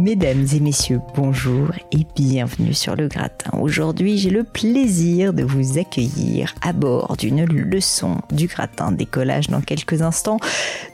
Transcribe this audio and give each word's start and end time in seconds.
Mesdames 0.00 0.46
et 0.54 0.60
messieurs, 0.60 1.02
bonjour 1.14 1.72
et 1.92 2.06
bienvenue 2.16 2.72
sur 2.72 2.96
le 2.96 3.06
gratin. 3.06 3.50
Aujourd'hui, 3.58 4.16
j'ai 4.16 4.30
le 4.30 4.44
plaisir 4.44 5.34
de 5.34 5.42
vous 5.42 5.76
accueillir 5.76 6.54
à 6.62 6.72
bord 6.72 7.18
d'une 7.18 7.44
leçon 7.44 8.16
du 8.32 8.46
gratin 8.46 8.92
décollage 8.92 9.48
dans 9.48 9.60
quelques 9.60 10.00
instants. 10.00 10.38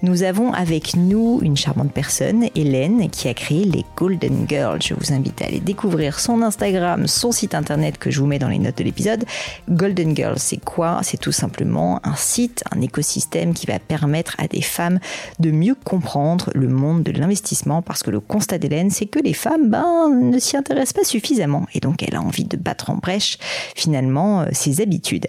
Nous 0.02 0.24
avons 0.24 0.52
avec 0.52 0.96
nous 0.96 1.38
une 1.40 1.56
charmante 1.56 1.92
personne, 1.92 2.48
Hélène, 2.56 3.08
qui 3.08 3.28
a 3.28 3.34
créé 3.34 3.64
les 3.64 3.84
Golden 3.94 4.44
Girls. 4.48 4.82
Je 4.82 4.94
vous 4.94 5.12
invite 5.12 5.40
à 5.40 5.44
aller 5.44 5.60
découvrir 5.60 6.18
son 6.18 6.42
Instagram, 6.42 7.06
son 7.06 7.30
site 7.30 7.54
internet 7.54 7.98
que 7.98 8.10
je 8.10 8.18
vous 8.18 8.26
mets 8.26 8.40
dans 8.40 8.48
les 8.48 8.58
notes 8.58 8.78
de 8.78 8.82
l'épisode. 8.84 9.24
Golden 9.70 10.16
Girls, 10.16 10.40
c'est 10.40 10.56
quoi? 10.64 10.98
C'est 11.04 11.20
tout 11.20 11.30
simplement 11.30 12.00
un 12.02 12.16
site, 12.16 12.64
un 12.72 12.80
écosystème 12.80 13.54
qui 13.54 13.66
va 13.66 13.78
permettre 13.78 14.34
à 14.38 14.48
des 14.48 14.62
femmes 14.62 14.98
de 15.38 15.52
mieux 15.52 15.76
comprendre 15.76 16.50
le 16.56 16.66
monde 16.66 17.04
de 17.04 17.12
l'investissement 17.12 17.82
parce 17.82 18.02
que 18.02 18.10
le 18.10 18.18
constat 18.18 18.58
d'Hélène, 18.58 18.90
c'est 18.96 19.06
que 19.06 19.18
les 19.18 19.34
femmes 19.34 19.68
ben, 19.68 20.08
ne 20.08 20.38
s'y 20.38 20.56
intéressent 20.56 20.94
pas 20.94 21.04
suffisamment. 21.04 21.66
Et 21.74 21.80
donc, 21.80 22.02
elle 22.02 22.16
a 22.16 22.22
envie 22.22 22.44
de 22.44 22.56
battre 22.56 22.88
en 22.88 22.96
brèche, 22.96 23.36
finalement, 23.74 24.40
euh, 24.40 24.46
ses 24.52 24.80
habitudes. 24.80 25.26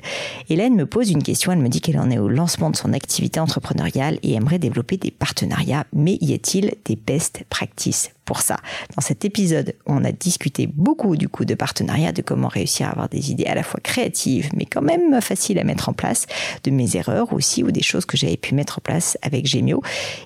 Hélène 0.50 0.76
me 0.76 0.86
pose 0.86 1.12
une 1.12 1.22
question. 1.22 1.52
Elle 1.52 1.60
me 1.60 1.68
dit 1.68 1.82
qu'elle 1.82 2.00
en 2.00 2.10
est 2.10 2.18
au 2.18 2.30
lancement 2.30 2.70
de 2.70 2.78
son 2.78 2.94
activité 2.94 3.42
entrepreneuriale 3.42 4.20
et 4.24 4.36
aimerait 4.36 4.60
développer 4.60 4.96
des 4.96 5.12
partenariats. 5.12 5.86
Mais 5.92 6.18
y 6.22 6.34
a-t-il 6.34 6.76
des 6.86 6.96
best 6.96 7.44
practices 7.50 8.12
pour 8.24 8.40
ça? 8.40 8.56
Dans 8.96 9.02
cet 9.02 9.26
épisode, 9.26 9.74
on 9.86 10.06
a 10.06 10.14
discuté 10.14 10.68
beaucoup 10.68 11.18
du 11.18 11.28
coup 11.28 11.44
de 11.44 11.54
partenariat, 11.54 12.14
de 12.14 12.22
comment 12.22 12.48
réussir 12.48 12.88
à 12.88 12.92
avoir 12.92 13.10
des 13.10 13.32
idées 13.32 13.46
à 13.46 13.56
la 13.56 13.64
fois 13.64 13.82
créatives, 13.82 14.50
mais 14.56 14.66
quand 14.66 14.82
même 14.82 15.20
faciles 15.22 15.60
à 15.60 15.66
mettre 15.66 15.90
en 15.90 15.94
place, 15.94 16.26
de 16.64 16.72
mes 16.72 16.96
erreurs 16.96 17.34
aussi 17.34 17.64
ou 17.64 17.72
des 17.72 17.84
choses 17.84 18.06
que 18.06 18.16
j'avais 18.16 18.38
pu 18.38 18.56
mettre 18.56 18.80
en 18.80 18.82
place 18.82 19.18
avec 19.22 19.46
Gemio. 19.46 19.82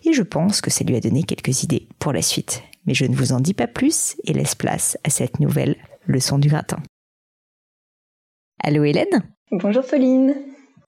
Et 0.06 0.14
je 0.14 0.24
pense 0.24 0.62
que 0.62 0.70
ça 0.70 0.84
lui 0.84 0.96
a 0.96 1.00
donné 1.00 1.24
quelques 1.24 1.64
idées 1.64 1.88
pour 1.98 2.14
la 2.14 2.22
suite 2.22 2.64
mais 2.86 2.94
je 2.94 3.06
ne 3.06 3.16
vous 3.16 3.32
en 3.32 3.40
dis 3.40 3.54
pas 3.54 3.68
plus 3.68 4.16
et 4.24 4.34
laisse 4.34 4.56
place 4.56 4.98
à 5.04 5.10
cette 5.10 5.40
nouvelle 5.40 5.76
leçon 6.08 6.38
du 6.38 6.50
gratin. 6.50 6.82
Allô 8.64 8.84
Hélène? 8.84 9.24
Bonjour 9.52 9.86
Pauline 9.86 10.36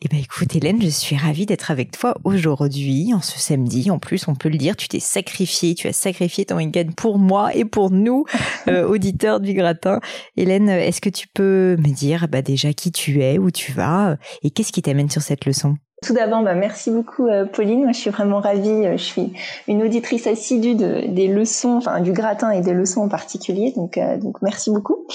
eh 0.06 0.10
bien 0.10 0.20
écoute 0.20 0.54
Hélène, 0.54 0.82
je 0.82 0.90
suis 0.90 1.16
ravie 1.16 1.46
d'être 1.46 1.72
avec 1.72 1.92
toi 1.92 2.14
aujourd'hui, 2.26 3.14
en 3.14 3.22
ce 3.22 3.40
samedi. 3.40 3.90
En 3.90 4.00
plus, 4.00 4.28
on 4.28 4.36
peut 4.36 4.50
le 4.50 4.58
dire, 4.58 4.76
tu 4.76 4.90
t'es 4.90 5.00
sacrifiée, 5.00 5.76
tu 5.76 5.88
as 5.88 5.94
sacrifié 5.94 6.44
ton 6.44 6.58
week-end 6.58 6.90
pour 6.98 7.18
moi 7.18 7.56
et 7.56 7.64
pour 7.64 7.90
nous, 7.90 8.26
euh, 8.68 8.86
auditeurs 8.86 9.40
du 9.40 9.54
gratin. 9.54 10.02
Hélène, 10.36 10.68
est-ce 10.68 11.00
que 11.00 11.10
tu 11.10 11.28
peux 11.34 11.78
me 11.80 11.94
dire 11.94 12.28
bah, 12.28 12.42
déjà 12.42 12.74
qui 12.74 12.92
tu 12.92 13.22
es, 13.22 13.38
où 13.38 13.50
tu 13.50 13.72
vas 13.72 14.18
et 14.42 14.52
qu'est-ce 14.52 14.74
qui 14.74 14.82
t'amène 14.82 15.10
sur 15.10 15.22
cette 15.22 15.46
leçon? 15.46 15.78
Tout 16.04 16.14
d'abord, 16.14 16.44
bah, 16.44 16.54
merci 16.54 16.92
beaucoup 16.92 17.28
euh, 17.28 17.46
Pauline. 17.46 17.84
Moi, 17.84 17.92
je 17.92 18.00
suis 18.00 18.10
vraiment 18.10 18.40
ravie. 18.40 18.70
Euh, 18.70 18.98
je 18.98 19.04
suis 19.04 19.34
une 19.68 19.82
auditrice 19.84 20.28
assidue 20.28 20.76
de, 20.76 21.08
des 21.08 21.28
leçons, 21.28 21.78
enfin 21.78 22.02
du 22.02 22.12
gratin 22.12 22.52
et 22.52 22.62
des 22.62 22.74
leçons 22.74 23.02
en 23.02 23.08
particulier. 23.08 23.74
Donc, 23.76 23.98
euh, 23.98 24.18
donc 24.18 24.42
merci 24.42 24.70
beaucoup. 24.70 25.08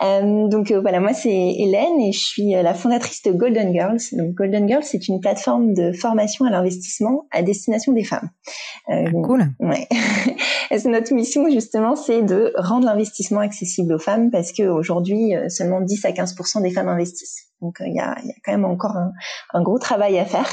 donc 0.00 0.72
voilà, 0.72 0.98
moi 1.00 1.12
c'est 1.12 1.30
Hélène 1.30 2.00
et 2.00 2.12
je 2.12 2.18
suis 2.18 2.52
la 2.52 2.74
fondatrice 2.74 3.22
de 3.22 3.32
Golden 3.32 3.72
Girls. 3.72 4.00
Donc 4.12 4.34
Golden 4.34 4.66
Girls, 4.66 4.84
c'est 4.84 5.08
une 5.08 5.20
plateforme 5.20 5.74
de 5.74 5.92
formation 5.92 6.46
à 6.46 6.50
l'investissement 6.50 7.26
à 7.30 7.42
destination 7.42 7.92
des 7.92 8.04
femmes. 8.04 8.30
Ah, 8.88 9.10
cool. 9.10 9.44
Ouais. 9.60 9.86
notre 10.86 11.12
mission 11.12 11.48
justement, 11.50 11.96
c'est 11.96 12.22
de 12.22 12.52
rendre 12.56 12.86
l'investissement 12.86 13.40
accessible 13.40 13.92
aux 13.92 13.98
femmes 13.98 14.30
parce 14.30 14.52
qu'aujourd'hui, 14.52 15.34
seulement 15.48 15.80
10 15.80 16.04
à 16.06 16.10
15% 16.10 16.62
des 16.62 16.70
femmes 16.70 16.88
investissent. 16.88 17.49
Donc 17.62 17.78
il 17.80 17.94
y 17.94 18.00
a, 18.00 18.16
y, 18.24 18.30
a, 18.30 18.34
quand 18.44 18.52
même 18.52 18.64
encore 18.64 18.96
un, 19.52 19.62
gros 19.62 19.78
travail 19.78 20.18
à 20.18 20.24
faire. 20.24 20.48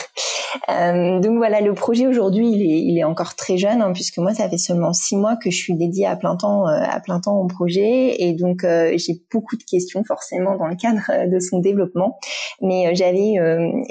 Euh, 0.69 1.19
donc 1.19 1.37
voilà, 1.37 1.61
le 1.61 1.73
projet 1.73 2.07
aujourd'hui, 2.07 2.49
il 2.49 2.61
est, 2.61 2.81
il 2.81 2.97
est 2.97 3.03
encore 3.03 3.35
très 3.35 3.57
jeune, 3.57 3.81
hein, 3.81 3.91
puisque 3.93 4.17
moi, 4.17 4.33
ça 4.33 4.49
fait 4.49 4.57
seulement 4.57 4.93
six 4.93 5.15
mois 5.15 5.35
que 5.35 5.49
je 5.49 5.57
suis 5.57 5.75
dédiée 5.75 6.05
à 6.05 6.15
plein 6.15 6.35
temps, 6.35 6.67
euh, 6.67 6.79
à 6.81 6.99
plein 6.99 7.19
temps 7.19 7.37
au 7.39 7.47
projet, 7.47 8.21
et 8.21 8.33
donc 8.33 8.63
euh, 8.63 8.93
j'ai 8.95 9.21
beaucoup 9.31 9.55
de 9.57 9.63
questions 9.63 10.03
forcément 10.03 10.57
dans 10.57 10.67
le 10.67 10.75
cadre 10.75 11.01
euh, 11.09 11.27
de 11.27 11.39
son 11.39 11.59
développement. 11.59 12.19
Mais 12.61 12.95
j'avais, 12.95 13.35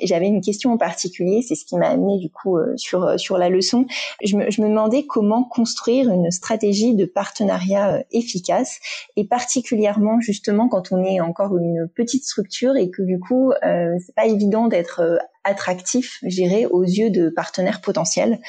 j'avais 0.03 0.27
une 0.27 0.41
question 0.41 0.72
en 0.72 0.77
particulier, 0.77 1.43
c'est 1.47 1.54
ce 1.54 1.65
qui 1.65 1.77
m'a 1.77 1.88
amené 1.88 2.19
du 2.19 2.31
coup 2.31 2.59
sur 2.77 3.19
sur 3.19 3.38
la 3.38 3.48
leçon. 3.48 3.87
Je 4.25 4.37
me, 4.37 4.50
je 4.50 4.60
me 4.60 4.69
demandais 4.69 5.06
comment 5.06 5.44
construire 5.44 6.10
une 6.10 6.31
stratégie 6.33 6.94
de 6.94 7.04
partenariat 7.04 8.03
efficace, 8.10 8.81
et 9.16 9.25
particulièrement 9.25 10.21
justement 10.21 10.69
quand 10.69 10.91
on 10.91 11.04
est 11.04 11.21
encore 11.21 11.56
une 11.56 11.88
petite 11.94 12.25
structure 12.25 12.77
et 12.77 12.91
que 12.91 13.03
du 13.06 13.19
coup, 13.19 13.53
c'est 13.62 14.15
pas 14.15 14.27
évident 14.27 14.67
d'être 14.69 15.19
attractif, 15.47 16.19
j'irais, 16.25 16.67
aux 16.67 16.83
yeux 16.83 17.11
de 17.11 17.31
partenaires 17.31 17.81
potentiels. 17.81 18.41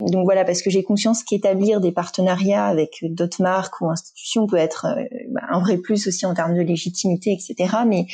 Donc 0.00 0.24
voilà, 0.24 0.44
parce 0.44 0.62
que 0.62 0.70
j'ai 0.70 0.82
conscience 0.82 1.22
qu'établir 1.22 1.80
des 1.80 1.92
partenariats 1.92 2.66
avec 2.66 2.98
d'autres 3.02 3.42
marques 3.42 3.80
ou 3.80 3.90
institutions 3.90 4.46
peut 4.46 4.56
être 4.56 4.86
euh, 4.86 5.04
bah, 5.28 5.42
un 5.50 5.60
vrai 5.60 5.76
plus 5.76 6.08
aussi 6.08 6.26
en 6.26 6.34
termes 6.34 6.56
de 6.56 6.62
légitimité, 6.62 7.32
etc. 7.32 7.76
Mais, 7.86 8.06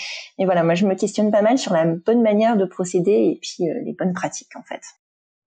voilà, 0.45 0.65
moi 0.65 0.75
je 0.75 0.87
me 0.87 0.95
questionne 0.95 1.31
pas 1.31 1.43
mal 1.43 1.57
sur 1.57 1.73
la 1.73 1.87
bonne 1.87 2.23
manière 2.23 2.57
de 2.57 2.65
procéder 2.65 3.13
et 3.13 3.39
puis 3.41 3.71
euh, 3.71 3.75
les 3.85 3.95
bonnes 3.95 4.13
pratiques 4.13 4.55
en 4.57 4.63
fait. 4.63 4.81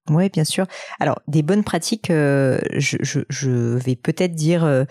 Oui, 0.09 0.29
bien 0.29 0.43
sûr. 0.43 0.67
Alors, 0.99 1.19
des 1.27 1.41
bonnes 1.41 1.63
pratiques, 1.63 2.11
euh, 2.11 2.59
je, 2.73 2.97
je, 3.01 3.21
je, 3.29 3.49
vais 3.49 3.95
peut-être 3.95 4.35
dire 4.35 4.85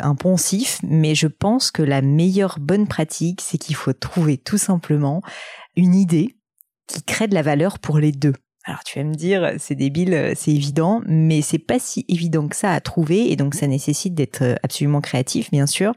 un 0.00 0.14
poncif, 0.14 0.78
mais 0.82 1.14
je 1.14 1.26
pense 1.26 1.70
que 1.70 1.82
la 1.82 2.02
meilleure 2.02 2.58
bonne 2.60 2.86
pratique, 2.86 3.40
c'est 3.40 3.58
qu'il 3.58 3.76
faut 3.76 3.92
trouver 3.92 4.36
tout 4.36 4.58
simplement 4.58 5.22
une 5.76 5.94
idée 5.94 6.36
qui 6.86 7.02
crée 7.02 7.28
de 7.28 7.34
la 7.34 7.42
valeur 7.42 7.78
pour 7.78 7.98
les 7.98 8.12
deux. 8.12 8.34
Alors 8.68 8.82
tu 8.82 8.98
vas 8.98 9.04
me 9.04 9.14
dire, 9.14 9.52
c'est 9.58 9.76
débile, 9.76 10.32
c'est 10.34 10.50
évident, 10.50 11.00
mais 11.06 11.40
c'est 11.40 11.58
pas 11.58 11.78
si 11.78 12.04
évident 12.08 12.48
que 12.48 12.56
ça 12.56 12.72
à 12.72 12.80
trouver 12.80 13.30
et 13.30 13.36
donc 13.36 13.54
ça 13.54 13.68
nécessite 13.68 14.14
d'être 14.14 14.58
absolument 14.64 15.00
créatif, 15.00 15.52
bien 15.52 15.68
sûr. 15.68 15.94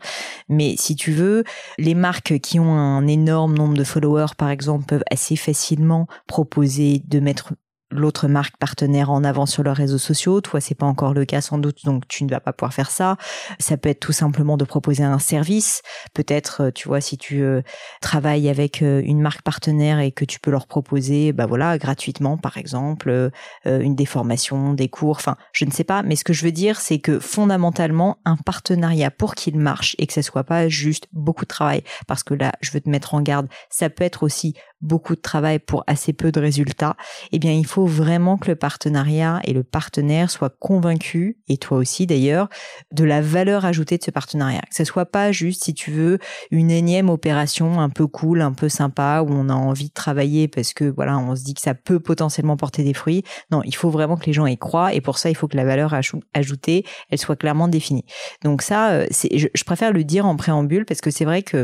Mais 0.50 0.76
si 0.78 0.96
tu 0.96 1.12
veux, 1.12 1.44
les 1.80 1.96
marques 1.96 2.38
qui 2.40 2.60
ont 2.60 2.72
un 2.72 3.08
énorme 3.08 3.58
nombre 3.58 3.74
de 3.76 3.84
followers, 3.84 4.36
par 4.38 4.52
exemple, 4.52 4.86
peuvent 4.86 5.04
assez 5.10 5.36
facilement 5.36 6.08
proposer 6.28 7.02
de 7.08 7.20
mettre 7.20 7.54
l'autre 7.92 8.28
marque 8.28 8.58
partenaire 8.58 9.10
en 9.10 9.24
avant 9.24 9.46
sur 9.46 9.64
leurs 9.64 9.76
réseaux 9.76 9.98
sociaux. 9.98 10.42
Toi, 10.42 10.62
c'est 10.62 10.76
pas 10.76 10.86
encore 10.86 11.14
le 11.14 11.26
cas 11.26 11.42
sans 11.42 11.58
doute, 11.58 11.86
donc 11.86 12.08
tu 12.08 12.24
ne 12.24 12.30
vas 12.30 12.40
pas 12.40 12.54
pouvoir 12.54 12.74
faire 12.74 12.92
ça. 12.92 13.18
Ça 13.60 13.78
peut 13.78 13.90
être 13.90 14.00
tout 14.00 14.12
simplement 14.12 14.58
de 14.58 14.66
proposer 14.66 15.04
un 15.04 15.20
service. 15.20 15.82
Peut-être, 16.14 16.62
euh, 16.62 16.72
tu 16.72 16.88
vois, 16.88 17.02
si 17.02 17.18
tu 17.18 17.42
euh, 17.42 17.62
travailles 18.02 18.50
avec 18.50 18.82
euh, 18.82 19.02
une 19.04 19.22
marque 19.22 19.42
partenaire 19.42 20.00
et 20.00 20.12
que 20.12 20.26
tu 20.26 20.40
peux 20.40 20.52
leur 20.52 20.68
proposer, 20.68 21.34
bah 21.34 21.46
voilà, 21.46 21.78
gratuitement, 21.78 22.38
par 22.38 22.58
exemple, 22.58 23.32
une 23.66 23.96
déformation, 23.96 24.74
des 24.74 24.90
cours. 24.90 25.18
Enfin, 25.18 25.36
je 25.54 25.66
ne 25.66 25.72
sais 25.72 25.84
pas, 25.84 26.04
mais 26.04 26.16
ce 26.16 26.24
que 26.24 26.34
je 26.34 26.44
veux 26.44 26.52
dire, 26.52 26.80
c'est 26.80 27.00
que 27.00 27.20
fondamentalement, 27.20 28.18
un 28.26 28.38
partenariat 28.38 29.12
pour 29.12 29.36
qu'il 29.36 29.58
marche 29.58 29.96
et 29.98 30.08
que 30.08 30.14
ce 30.14 30.22
soit 30.22 30.44
pas 30.44 30.68
juste 30.68 31.08
beaucoup 31.14 31.46
de 31.46 31.50
travail, 31.50 31.84
parce 32.08 32.24
que 32.24 32.34
là, 32.34 32.52
je 32.62 32.72
veux 32.72 32.82
te 32.82 32.90
mettre 32.90 33.14
en 33.14 33.22
garde, 33.22 33.48
ça 33.70 33.90
peut 33.90 34.04
être 34.04 34.24
aussi 34.24 34.56
beaucoup 34.82 35.16
de 35.16 35.22
travail 35.22 35.60
pour 35.60 35.84
assez 35.88 36.14
peu 36.14 36.32
de 36.32 36.40
résultats. 36.40 36.96
Eh 37.32 37.40
bien, 37.40 37.52
il 37.52 37.66
faut 37.66 37.86
vraiment 37.86 38.38
que 38.38 38.48
le 38.48 38.56
partenariat 38.56 39.42
et 39.44 39.54
le 39.54 39.64
partenaire 39.64 40.30
soient 40.30 40.50
convaincus, 40.50 41.36
et 41.48 41.58
toi 41.58 41.78
aussi 41.78 42.08
d'ailleurs, 42.08 42.50
de 42.92 43.04
la 43.04 43.22
valeur 43.22 43.66
ajoutée 43.66 43.98
de 43.98 44.04
ce 44.04 44.12
partenariat. 44.12 44.62
Que 44.70 44.76
ce 44.76 44.84
soit 44.84 45.06
pas 45.06 45.32
juste, 45.32 45.64
si 45.64 45.74
tu 45.74 45.92
veux, 45.92 46.20
une 46.52 46.72
énième 46.72 47.10
opération 47.10 47.80
un 47.80 47.90
peu 47.90 48.08
cool, 48.08 48.42
un 48.42 48.54
peu 48.54 48.70
sympa, 48.70 49.22
où 49.22 49.32
on 49.32 49.50
a 49.50 49.54
envie 49.54 49.90
de 49.90 49.94
travailler 49.94 50.48
parce 50.48 50.74
que 50.74 50.86
voilà, 50.86 51.18
on 51.18 51.36
se 51.36 51.44
dit 51.44 51.54
que 51.54 51.62
ça 51.62 51.74
peut 51.74 52.00
potentiellement 52.00 52.58
porter 52.58 52.84
des 52.84 52.94
fruits. 52.94 53.24
Non, 53.52 53.62
il 53.64 53.76
faut 53.76 53.90
vraiment 53.90 54.18
que 54.18 54.26
les 54.26 54.34
gens 54.34 54.46
y 54.46 54.58
croient, 54.58 54.94
et 54.94 55.02
pour 55.02 55.18
ça, 55.18 55.30
il 55.30 55.36
faut 55.36 55.48
que 55.48 55.58
la 55.58 55.66
valeur 55.66 55.94
ajoutée, 56.34 56.86
elle 57.10 57.18
soit 57.18 57.36
clairement 57.36 57.68
définie. 57.68 58.06
Donc 58.44 58.62
ça, 58.62 58.92
euh, 58.92 59.08
je, 59.12 59.64
préfère 59.64 59.92
le 59.92 60.04
dire 60.04 60.26
en 60.26 60.36
préambule 60.36 60.86
parce 60.86 61.02
que 61.02 61.12
c'est 61.12 61.26
vrai 61.26 61.44
que 61.44 61.58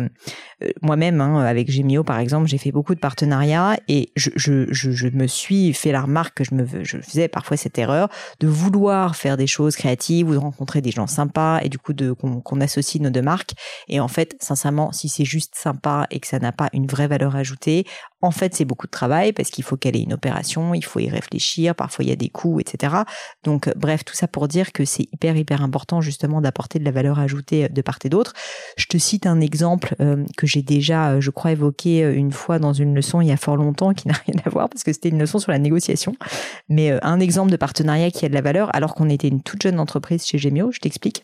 euh, 0.63 0.69
moi-même, 0.81 1.21
hein, 1.21 1.43
avec 1.43 1.71
Gemio 1.71 2.03
par 2.03 2.19
exemple, 2.19 2.47
j'ai 2.47 2.57
fait 2.57 2.71
beaucoup 2.71 2.95
de 2.95 2.99
partenariats 3.05 3.77
et 3.87 4.09
je, 4.15 4.31
je, 4.35 4.65
je, 4.71 5.07
me 5.09 5.27
suis 5.27 5.73
fait 5.73 5.91
la 5.91 6.01
remarque 6.01 6.37
que 6.37 6.43
je 6.43 6.55
me 6.55 6.65
je 6.83 6.97
faisais 6.97 7.27
parfois 7.27 7.55
cette 7.55 7.77
erreur 7.77 8.09
de 8.39 8.47
vouloir 8.47 9.15
faire 9.15 9.37
des 9.37 9.45
choses 9.45 9.75
créatives 9.75 10.27
ou 10.27 10.33
de 10.33 10.39
rencontrer 10.39 10.81
des 10.81 10.89
gens 10.89 11.05
sympas 11.05 11.59
et 11.61 11.69
du 11.69 11.77
coup 11.77 11.93
de 11.93 12.13
qu'on 12.13 12.61
associe 12.61 12.99
nos 13.03 13.11
deux 13.11 13.21
marques. 13.21 13.53
Et 13.89 13.99
en 13.99 14.07
fait, 14.07 14.35
sincèrement, 14.39 14.91
si 14.91 15.07
c'est 15.07 15.23
juste 15.23 15.53
sympa 15.53 16.07
et 16.09 16.19
que 16.19 16.25
ça 16.25 16.39
n'a 16.39 16.51
pas 16.51 16.69
une 16.73 16.87
vraie 16.87 17.07
valeur 17.07 17.35
ajoutée, 17.35 17.85
en 18.25 18.31
fait, 18.31 18.55
c'est 18.55 18.65
beaucoup 18.65 18.87
de 18.87 18.91
travail 18.91 19.33
parce 19.33 19.51
qu'il 19.51 19.63
faut 19.63 19.77
ait 19.83 20.01
une 20.01 20.13
opération, 20.13 20.73
il 20.73 20.83
faut 20.83 20.99
y 20.99 21.09
réfléchir, 21.09 21.75
parfois 21.75 22.03
il 22.03 22.09
y 22.09 22.11
a 22.11 22.15
des 22.15 22.29
coûts, 22.29 22.59
etc. 22.59 22.95
Donc, 23.43 23.69
bref, 23.75 24.03
tout 24.03 24.15
ça 24.15 24.27
pour 24.27 24.47
dire 24.47 24.71
que 24.71 24.83
c'est 24.83 25.07
hyper, 25.13 25.37
hyper 25.37 25.61
important 25.61 26.01
justement 26.01 26.41
d'apporter 26.41 26.79
de 26.79 26.85
la 26.85 26.91
valeur 26.91 27.19
ajoutée 27.19 27.69
de 27.69 27.81
part 27.83 27.99
et 28.03 28.09
d'autre. 28.09 28.33
Je 28.77 28.87
te 28.87 28.97
cite 28.97 29.27
un 29.27 29.41
exemple 29.41 29.95
euh, 30.01 30.25
que 30.37 30.47
j'ai 30.47 30.63
déjà, 30.63 31.11
euh, 31.11 31.21
je 31.21 31.29
crois, 31.29 31.51
évoqué 31.51 32.03
euh, 32.03 32.15
une 32.15 32.31
fois 32.31 32.57
dans 32.57 32.73
une 32.73 32.94
leçon 32.95 33.21
il 33.21 33.27
y 33.27 33.31
a 33.31 33.37
fort 33.37 33.57
longtemps 33.57 33.93
qui 33.93 34.07
n'a 34.07 34.15
rien 34.25 34.35
à 34.45 34.49
voir 34.49 34.69
parce 34.69 34.83
que 34.83 34.93
c'était 34.93 35.09
une 35.09 35.19
leçon 35.19 35.39
sur 35.39 35.51
la 35.51 35.59
négociation. 35.59 36.15
Mais 36.69 36.97
un 37.03 37.19
exemple 37.19 37.51
de 37.51 37.57
partenariat 37.57 38.11
qui 38.11 38.25
a 38.25 38.29
de 38.29 38.33
la 38.33 38.41
valeur 38.41 38.73
alors 38.75 38.95
qu'on 38.95 39.09
était 39.09 39.27
une 39.27 39.41
toute 39.41 39.61
jeune 39.61 39.79
entreprise 39.79 40.25
chez 40.25 40.37
Gemio, 40.37 40.71
je 40.71 40.79
t'explique 40.79 41.23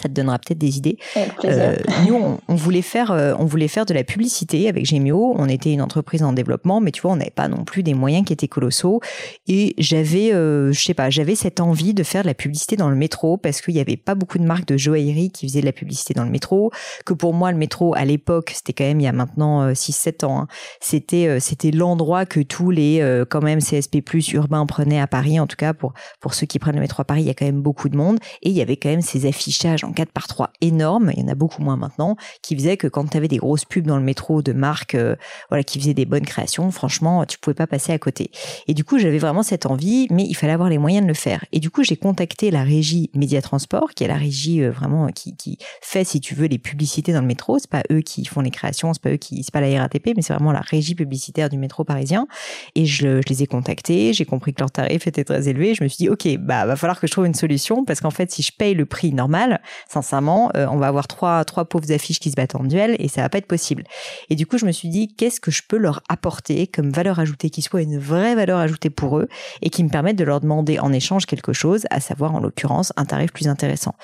ça 0.00 0.08
te 0.08 0.14
donnera 0.14 0.38
peut-être 0.38 0.58
des 0.58 0.78
idées. 0.78 0.96
Euh, 1.44 1.76
nous, 2.06 2.38
on, 2.48 2.54
voulait 2.54 2.82
faire, 2.82 3.10
euh, 3.10 3.34
on 3.38 3.44
voulait 3.44 3.68
faire 3.68 3.84
de 3.84 3.92
la 3.92 4.04
publicité 4.04 4.68
avec 4.68 4.86
Gemio. 4.86 5.34
On 5.36 5.48
était 5.48 5.72
une 5.72 5.82
entreprise 5.82 6.22
en 6.22 6.32
développement, 6.32 6.80
mais 6.80 6.90
tu 6.90 7.02
vois, 7.02 7.12
on 7.12 7.16
n'avait 7.16 7.30
pas 7.30 7.48
non 7.48 7.64
plus 7.64 7.82
des 7.82 7.94
moyens 7.94 8.24
qui 8.24 8.32
étaient 8.32 8.48
colossaux. 8.48 9.00
Et 9.46 9.74
j'avais, 9.78 10.32
euh, 10.32 10.72
je 10.72 10.80
sais 10.80 10.94
pas, 10.94 11.10
j'avais 11.10 11.34
cette 11.34 11.60
envie 11.60 11.92
de 11.92 12.02
faire 12.02 12.22
de 12.22 12.28
la 12.28 12.34
publicité 12.34 12.76
dans 12.76 12.88
le 12.88 12.96
métro 12.96 13.36
parce 13.36 13.60
qu'il 13.60 13.74
n'y 13.74 13.80
avait 13.80 13.96
pas 13.96 14.14
beaucoup 14.14 14.38
de 14.38 14.44
marques 14.44 14.66
de 14.66 14.76
joaillerie 14.76 15.30
qui 15.30 15.46
faisaient 15.46 15.60
de 15.60 15.66
la 15.66 15.72
publicité 15.72 16.14
dans 16.14 16.24
le 16.24 16.30
métro. 16.30 16.70
Que 17.04 17.12
pour 17.12 17.34
moi, 17.34 17.52
le 17.52 17.58
métro 17.58 17.94
à 17.94 18.04
l'époque, 18.04 18.52
c'était 18.54 18.72
quand 18.72 18.84
même 18.84 19.00
il 19.00 19.04
y 19.04 19.08
a 19.08 19.12
maintenant 19.12 19.70
6-7 19.72 20.24
ans. 20.24 20.40
Hein, 20.40 20.46
c'était, 20.80 21.40
c'était 21.40 21.70
l'endroit 21.70 22.24
que 22.24 22.40
tous 22.40 22.70
les 22.70 23.24
quand 23.28 23.42
même 23.42 23.60
CSP+ 23.60 23.98
urbains 24.32 24.64
prenaient 24.66 25.00
à 25.00 25.06
Paris. 25.06 25.38
En 25.40 25.46
tout 25.46 25.56
cas, 25.56 25.74
pour 25.74 25.92
pour 26.20 26.34
ceux 26.34 26.46
qui 26.46 26.58
prennent 26.58 26.76
le 26.76 26.80
métro 26.80 27.02
à 27.02 27.04
Paris, 27.04 27.22
il 27.22 27.26
y 27.26 27.30
a 27.30 27.34
quand 27.34 27.44
même 27.44 27.60
beaucoup 27.60 27.88
de 27.88 27.96
monde. 27.96 28.18
Et 28.42 28.50
il 28.50 28.56
y 28.56 28.62
avait 28.62 28.76
quand 28.76 28.88
même 28.88 29.02
ces 29.02 29.26
affichages 29.26 29.84
4 29.92 30.12
par 30.12 30.26
3 30.26 30.50
énorme, 30.60 31.10
il 31.14 31.20
y 31.20 31.24
en 31.24 31.28
a 31.28 31.34
beaucoup 31.34 31.62
moins 31.62 31.76
maintenant, 31.76 32.16
qui 32.42 32.56
faisait 32.56 32.76
que 32.76 32.86
quand 32.86 33.10
tu 33.10 33.16
avais 33.16 33.28
des 33.28 33.38
grosses 33.38 33.64
pubs 33.64 33.86
dans 33.86 33.96
le 33.96 34.02
métro 34.02 34.42
de 34.42 34.52
marques 34.52 34.94
euh, 34.94 35.16
voilà, 35.48 35.64
qui 35.64 35.80
faisaient 35.80 35.94
des 35.94 36.04
bonnes 36.04 36.24
créations, 36.24 36.70
franchement, 36.70 37.24
tu 37.24 37.38
pouvais 37.38 37.54
pas 37.54 37.66
passer 37.66 37.92
à 37.92 37.98
côté. 37.98 38.30
Et 38.66 38.74
du 38.74 38.84
coup, 38.84 38.98
j'avais 38.98 39.18
vraiment 39.18 39.42
cette 39.42 39.66
envie, 39.66 40.06
mais 40.10 40.24
il 40.24 40.34
fallait 40.34 40.52
avoir 40.52 40.68
les 40.68 40.78
moyens 40.78 41.04
de 41.04 41.08
le 41.08 41.14
faire. 41.14 41.44
Et 41.52 41.60
du 41.60 41.70
coup, 41.70 41.82
j'ai 41.82 41.96
contacté 41.96 42.50
la 42.50 42.62
régie 42.62 43.10
Média 43.14 43.42
Transport, 43.42 43.90
qui 43.94 44.04
est 44.04 44.08
la 44.08 44.16
régie 44.16 44.62
euh, 44.62 44.70
vraiment 44.70 45.08
qui, 45.08 45.36
qui 45.36 45.58
fait, 45.80 46.04
si 46.04 46.20
tu 46.20 46.34
veux, 46.34 46.46
les 46.46 46.58
publicités 46.58 47.12
dans 47.12 47.20
le 47.20 47.26
métro. 47.26 47.58
C'est 47.58 47.70
pas 47.70 47.82
eux 47.90 48.00
qui 48.00 48.24
font 48.24 48.40
les 48.40 48.50
créations, 48.50 48.92
c'est 48.92 49.02
pas 49.02 49.10
eux 49.10 49.16
qui, 49.16 49.42
c'est 49.42 49.52
pas 49.52 49.60
la 49.60 49.80
RATP, 49.80 50.12
mais 50.16 50.22
c'est 50.22 50.32
vraiment 50.32 50.52
la 50.52 50.60
régie 50.60 50.94
publicitaire 50.94 51.48
du 51.48 51.58
métro 51.58 51.84
parisien. 51.84 52.26
Et 52.74 52.86
je, 52.86 53.20
je 53.20 53.28
les 53.28 53.42
ai 53.42 53.46
contactés, 53.46 54.12
j'ai 54.12 54.24
compris 54.24 54.54
que 54.54 54.60
leur 54.60 54.70
tarif 54.70 55.06
était 55.06 55.24
très 55.24 55.48
élevé. 55.48 55.74
Je 55.74 55.82
me 55.82 55.88
suis 55.88 55.98
dit, 55.98 56.08
ok, 56.08 56.38
bah 56.38 56.66
va 56.66 56.76
falloir 56.76 57.00
que 57.00 57.06
je 57.06 57.12
trouve 57.12 57.26
une 57.26 57.34
solution 57.34 57.84
parce 57.84 58.00
qu'en 58.00 58.10
fait, 58.10 58.30
si 58.30 58.42
je 58.42 58.52
paye 58.52 58.74
le 58.74 58.86
prix 58.86 59.12
normal, 59.12 59.60
sincèrement, 59.88 60.50
euh, 60.56 60.66
on 60.70 60.76
va 60.76 60.88
avoir 60.88 61.06
trois, 61.06 61.44
trois 61.44 61.64
pauvres 61.64 61.92
affiches 61.92 62.20
qui 62.20 62.30
se 62.30 62.36
battent 62.36 62.54
en 62.54 62.64
duel 62.64 62.96
et 62.98 63.08
ça 63.08 63.22
va 63.22 63.28
pas 63.28 63.38
être 63.38 63.46
possible. 63.46 63.84
Et 64.28 64.36
du 64.36 64.46
coup, 64.46 64.58
je 64.58 64.66
me 64.66 64.72
suis 64.72 64.88
dit, 64.88 65.08
qu'est-ce 65.14 65.40
que 65.40 65.50
je 65.50 65.62
peux 65.66 65.78
leur 65.78 66.02
apporter 66.08 66.66
comme 66.66 66.90
valeur 66.90 67.18
ajoutée 67.18 67.50
qui 67.50 67.62
soit 67.62 67.82
une 67.82 67.98
vraie 67.98 68.34
valeur 68.34 68.58
ajoutée 68.58 68.90
pour 68.90 69.18
eux 69.18 69.28
et 69.62 69.70
qui 69.70 69.84
me 69.84 69.88
permette 69.88 70.16
de 70.16 70.24
leur 70.24 70.40
demander 70.40 70.78
en 70.78 70.92
échange 70.92 71.26
quelque 71.26 71.52
chose, 71.52 71.84
à 71.90 72.00
savoir 72.00 72.34
en 72.34 72.40
l'occurrence 72.40 72.92
un 72.96 73.04
tarif 73.04 73.32
plus 73.32 73.48
intéressant. 73.48 73.94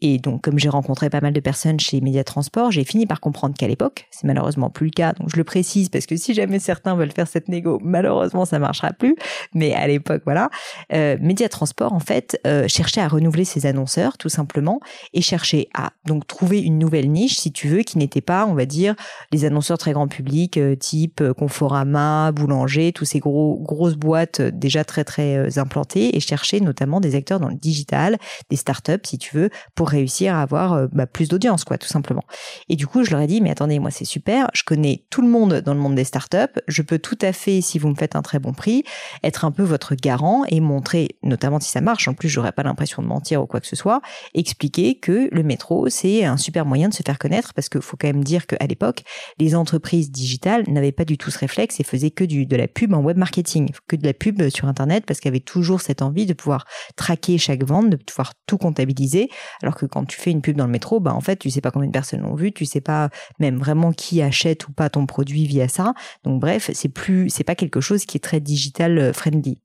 Et 0.00 0.18
donc, 0.18 0.42
comme 0.42 0.58
j'ai 0.58 0.68
rencontré 0.68 1.10
pas 1.10 1.20
mal 1.20 1.32
de 1.32 1.40
personnes 1.40 1.80
chez 1.80 2.00
Média 2.00 2.24
Transport, 2.24 2.70
j'ai 2.70 2.84
fini 2.84 3.06
par 3.06 3.20
comprendre 3.20 3.54
qu'à 3.56 3.68
l'époque, 3.68 4.06
c'est 4.10 4.26
malheureusement 4.26 4.70
plus 4.70 4.86
le 4.86 4.92
cas, 4.92 5.12
donc 5.12 5.28
je 5.30 5.36
le 5.36 5.44
précise 5.44 5.88
parce 5.88 6.06
que 6.06 6.16
si 6.16 6.34
jamais 6.34 6.58
certains 6.58 6.94
veulent 6.94 7.12
faire 7.12 7.28
cette 7.28 7.48
négo, 7.48 7.78
malheureusement 7.82 8.44
ça 8.44 8.58
marchera 8.58 8.92
plus. 8.92 9.16
Mais 9.54 9.74
à 9.74 9.86
l'époque, 9.86 10.22
voilà, 10.24 10.50
euh, 10.92 11.16
Média 11.20 11.48
Transport 11.48 11.92
en 11.92 12.00
fait 12.00 12.40
euh, 12.46 12.68
cherchait 12.68 13.00
à 13.00 13.08
renouveler 13.08 13.44
ses 13.44 13.66
annonceurs 13.66 14.18
tout 14.18 14.28
simplement 14.28 14.80
et 15.14 15.22
cherchait 15.22 15.68
à 15.74 15.92
donc 16.06 16.26
trouver 16.26 16.60
une 16.60 16.78
nouvelle 16.78 17.10
niche, 17.10 17.36
si 17.36 17.52
tu 17.52 17.68
veux, 17.68 17.82
qui 17.82 17.98
n'était 17.98 18.20
pas, 18.20 18.46
on 18.46 18.54
va 18.54 18.66
dire, 18.66 18.94
les 19.32 19.44
annonceurs 19.44 19.78
très 19.78 19.92
grand 19.92 20.08
public, 20.08 20.56
euh, 20.56 20.74
type 20.74 21.20
euh, 21.20 21.34
Conforama, 21.34 22.32
Boulanger, 22.32 22.92
tous 22.92 23.04
ces 23.04 23.18
gros 23.18 23.58
grosses 23.60 23.96
boîtes 23.96 24.40
euh, 24.40 24.50
déjà 24.52 24.84
très 24.84 25.04
très 25.04 25.58
implantées, 25.58 26.16
et 26.16 26.20
chercher 26.20 26.60
notamment 26.60 27.00
des 27.00 27.14
acteurs 27.14 27.40
dans 27.40 27.48
le 27.48 27.54
digital, 27.54 28.18
des 28.50 28.56
startups, 28.56 28.92
si 29.04 29.18
tu 29.18 29.36
veux, 29.36 29.50
pour 29.74 29.88
réussir 29.88 30.34
à 30.34 30.42
avoir 30.42 30.88
bah, 30.92 31.06
plus 31.06 31.28
d'audience, 31.28 31.64
quoi, 31.64 31.78
tout 31.78 31.88
simplement. 31.88 32.24
Et 32.68 32.76
du 32.76 32.86
coup, 32.86 33.04
je 33.04 33.10
leur 33.10 33.20
ai 33.20 33.26
dit, 33.26 33.40
mais 33.40 33.50
attendez, 33.50 33.78
moi 33.78 33.90
c'est 33.90 34.04
super, 34.04 34.48
je 34.54 34.62
connais 34.62 35.04
tout 35.10 35.22
le 35.22 35.28
monde 35.28 35.62
dans 35.64 35.74
le 35.74 35.80
monde 35.80 35.94
des 35.94 36.04
startups, 36.04 36.60
je 36.66 36.82
peux 36.82 36.98
tout 36.98 37.18
à 37.20 37.32
fait, 37.32 37.60
si 37.60 37.78
vous 37.78 37.88
me 37.88 37.94
faites 37.94 38.16
un 38.16 38.22
très 38.22 38.38
bon 38.38 38.52
prix, 38.52 38.84
être 39.22 39.44
un 39.44 39.50
peu 39.50 39.62
votre 39.62 39.94
garant 39.94 40.44
et 40.48 40.60
montrer, 40.60 41.16
notamment 41.22 41.60
si 41.60 41.70
ça 41.70 41.80
marche, 41.80 42.08
en 42.08 42.14
plus 42.14 42.28
j'aurais 42.28 42.52
pas 42.52 42.62
l'impression 42.62 43.02
de 43.02 43.08
mentir 43.08 43.42
ou 43.42 43.46
quoi 43.46 43.60
que 43.60 43.66
ce 43.66 43.76
soit, 43.76 44.00
expliquer 44.34 44.97
que 44.98 45.28
le 45.32 45.42
métro 45.42 45.88
c'est 45.88 46.24
un 46.24 46.36
super 46.36 46.66
moyen 46.66 46.88
de 46.88 46.94
se 46.94 47.02
faire 47.02 47.18
connaître 47.18 47.54
parce 47.54 47.68
qu'il 47.68 47.80
faut 47.80 47.96
quand 47.96 48.08
même 48.08 48.24
dire 48.24 48.46
qu'à 48.46 48.66
l'époque, 48.66 49.04
les 49.38 49.54
entreprises 49.54 50.10
digitales 50.10 50.64
n'avaient 50.68 50.92
pas 50.92 51.04
du 51.04 51.18
tout 51.18 51.30
ce 51.30 51.38
réflexe 51.38 51.80
et 51.80 51.84
faisaient 51.84 52.10
que 52.10 52.24
du, 52.24 52.46
de 52.46 52.56
la 52.56 52.68
pub 52.68 52.92
en 52.94 53.00
web 53.00 53.16
marketing, 53.16 53.70
que 53.86 53.96
de 53.96 54.04
la 54.04 54.14
pub 54.14 54.48
sur 54.48 54.68
Internet 54.68 55.04
parce 55.06 55.20
qu'elles 55.20 55.32
avaient 55.32 55.40
toujours 55.40 55.80
cette 55.80 56.02
envie 56.02 56.26
de 56.26 56.34
pouvoir 56.34 56.66
traquer 56.96 57.38
chaque 57.38 57.64
vente, 57.64 57.90
de 57.90 57.96
pouvoir 57.96 58.34
tout 58.46 58.58
comptabiliser. 58.58 59.28
Alors 59.62 59.76
que 59.76 59.86
quand 59.86 60.04
tu 60.04 60.20
fais 60.20 60.30
une 60.30 60.42
pub 60.42 60.56
dans 60.56 60.66
le 60.66 60.72
métro, 60.72 61.00
bah, 61.00 61.14
en 61.14 61.20
fait, 61.20 61.36
tu 61.36 61.50
sais 61.50 61.60
pas 61.60 61.70
combien 61.70 61.88
de 61.88 61.92
personnes 61.92 62.20
l'ont 62.20 62.34
vu, 62.34 62.52
tu 62.52 62.64
sais 62.64 62.80
pas 62.80 63.10
même 63.38 63.58
vraiment 63.58 63.92
qui 63.92 64.22
achète 64.22 64.68
ou 64.68 64.72
pas 64.72 64.90
ton 64.90 65.06
produit 65.06 65.46
via 65.46 65.68
ça. 65.68 65.94
Donc 66.24 66.40
bref, 66.40 66.70
c'est 66.72 66.88
plus, 66.88 67.30
c'est 67.30 67.44
pas 67.44 67.54
quelque 67.54 67.80
chose 67.80 68.04
qui 68.04 68.16
est 68.16 68.20
très 68.20 68.40
digital 68.40 68.98
euh, 68.98 69.12
friendly. 69.12 69.58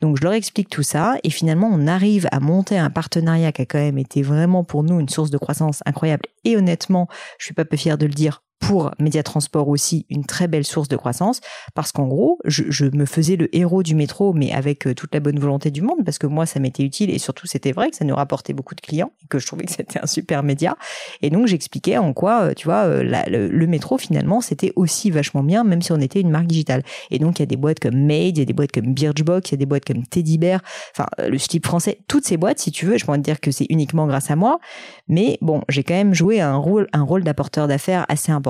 Donc 0.00 0.16
je 0.18 0.22
leur 0.22 0.32
explique 0.32 0.68
tout 0.68 0.82
ça 0.82 1.16
et 1.24 1.30
finalement 1.30 1.68
on 1.72 1.86
arrive 1.86 2.28
à 2.30 2.40
monter 2.40 2.78
un 2.78 2.90
partenariat 2.90 3.52
qui 3.52 3.62
a 3.62 3.66
quand 3.66 3.78
même 3.78 3.98
été 3.98 4.22
vraiment 4.22 4.62
pour 4.64 4.84
nous 4.84 5.00
une 5.00 5.08
source 5.08 5.30
de 5.30 5.38
croissance 5.38 5.82
incroyable. 5.86 6.26
Et 6.44 6.56
honnêtement, 6.56 7.08
je 7.38 7.46
suis 7.46 7.54
pas 7.54 7.64
peu 7.64 7.76
fière 7.76 7.98
de 7.98 8.06
le 8.06 8.12
dire, 8.12 8.42
pour 8.58 8.90
Média 8.98 9.22
Transport 9.22 9.68
aussi 9.68 10.06
une 10.10 10.24
très 10.24 10.48
belle 10.48 10.64
source 10.64 10.88
de 10.88 10.96
croissance 10.96 11.40
parce 11.74 11.92
qu'en 11.92 12.06
gros, 12.06 12.38
je, 12.44 12.84
me 12.84 13.06
faisais 13.06 13.36
le 13.36 13.54
héros 13.56 13.82
du 13.82 13.94
métro, 13.94 14.32
mais 14.32 14.52
avec 14.52 14.86
euh, 14.86 14.94
toute 14.94 15.14
la 15.14 15.20
bonne 15.20 15.38
volonté 15.38 15.70
du 15.70 15.82
monde 15.82 16.04
parce 16.04 16.18
que 16.18 16.26
moi, 16.26 16.46
ça 16.46 16.58
m'était 16.60 16.82
utile 16.82 17.10
et 17.10 17.18
surtout, 17.18 17.46
c'était 17.46 17.72
vrai 17.72 17.90
que 17.90 17.96
ça 17.96 18.04
nous 18.04 18.14
rapportait 18.14 18.52
beaucoup 18.52 18.74
de 18.74 18.80
clients 18.80 19.12
et 19.22 19.26
que 19.28 19.38
je 19.38 19.46
trouvais 19.46 19.64
que 19.64 19.72
c'était 19.72 20.00
un 20.02 20.06
super 20.06 20.42
média. 20.42 20.76
Et 21.22 21.30
donc, 21.30 21.46
j'expliquais 21.46 21.98
en 21.98 22.12
quoi, 22.12 22.42
euh, 22.42 22.54
tu 22.54 22.66
vois, 22.66 22.84
euh, 22.84 23.02
le, 23.28 23.66
métro 23.66 23.98
finalement, 23.98 24.40
c'était 24.40 24.72
aussi 24.76 25.10
vachement 25.10 25.42
bien, 25.42 25.62
même 25.62 25.82
si 25.82 25.92
on 25.92 26.00
était 26.00 26.20
une 26.20 26.30
marque 26.30 26.46
digitale. 26.46 26.82
Et 27.10 27.18
donc, 27.18 27.38
il 27.38 27.42
y 27.42 27.44
a 27.44 27.46
des 27.46 27.56
boîtes 27.56 27.80
comme 27.80 28.06
Made, 28.06 28.36
il 28.36 28.38
y 28.38 28.42
a 28.42 28.46
des 28.46 28.52
boîtes 28.52 28.72
comme 28.72 28.94
Birchbox, 28.94 29.50
il 29.50 29.52
y 29.52 29.54
a 29.54 29.58
des 29.58 29.66
boîtes 29.66 29.84
comme 29.84 30.04
Teddy 30.06 30.38
Bear, 30.38 30.60
enfin, 30.94 31.06
le 31.18 31.38
slip 31.38 31.66
français, 31.66 31.98
toutes 32.08 32.26
ces 32.26 32.36
boîtes, 32.36 32.58
si 32.58 32.70
tu 32.70 32.86
veux, 32.86 32.96
je 32.96 33.04
pourrais 33.04 33.18
te 33.18 33.22
dire 33.22 33.40
que 33.40 33.50
c'est 33.50 33.66
uniquement 33.68 34.06
grâce 34.06 34.30
à 34.30 34.36
moi. 34.36 34.58
Mais 35.06 35.38
bon, 35.42 35.62
j'ai 35.68 35.84
quand 35.84 35.94
même 35.94 36.14
joué 36.14 36.40
un 36.40 36.56
rôle, 36.56 36.88
un 36.92 37.02
rôle 37.02 37.24
d'apporteur 37.24 37.68
d'affaires 37.68 38.06
assez 38.08 38.32
important 38.32 38.47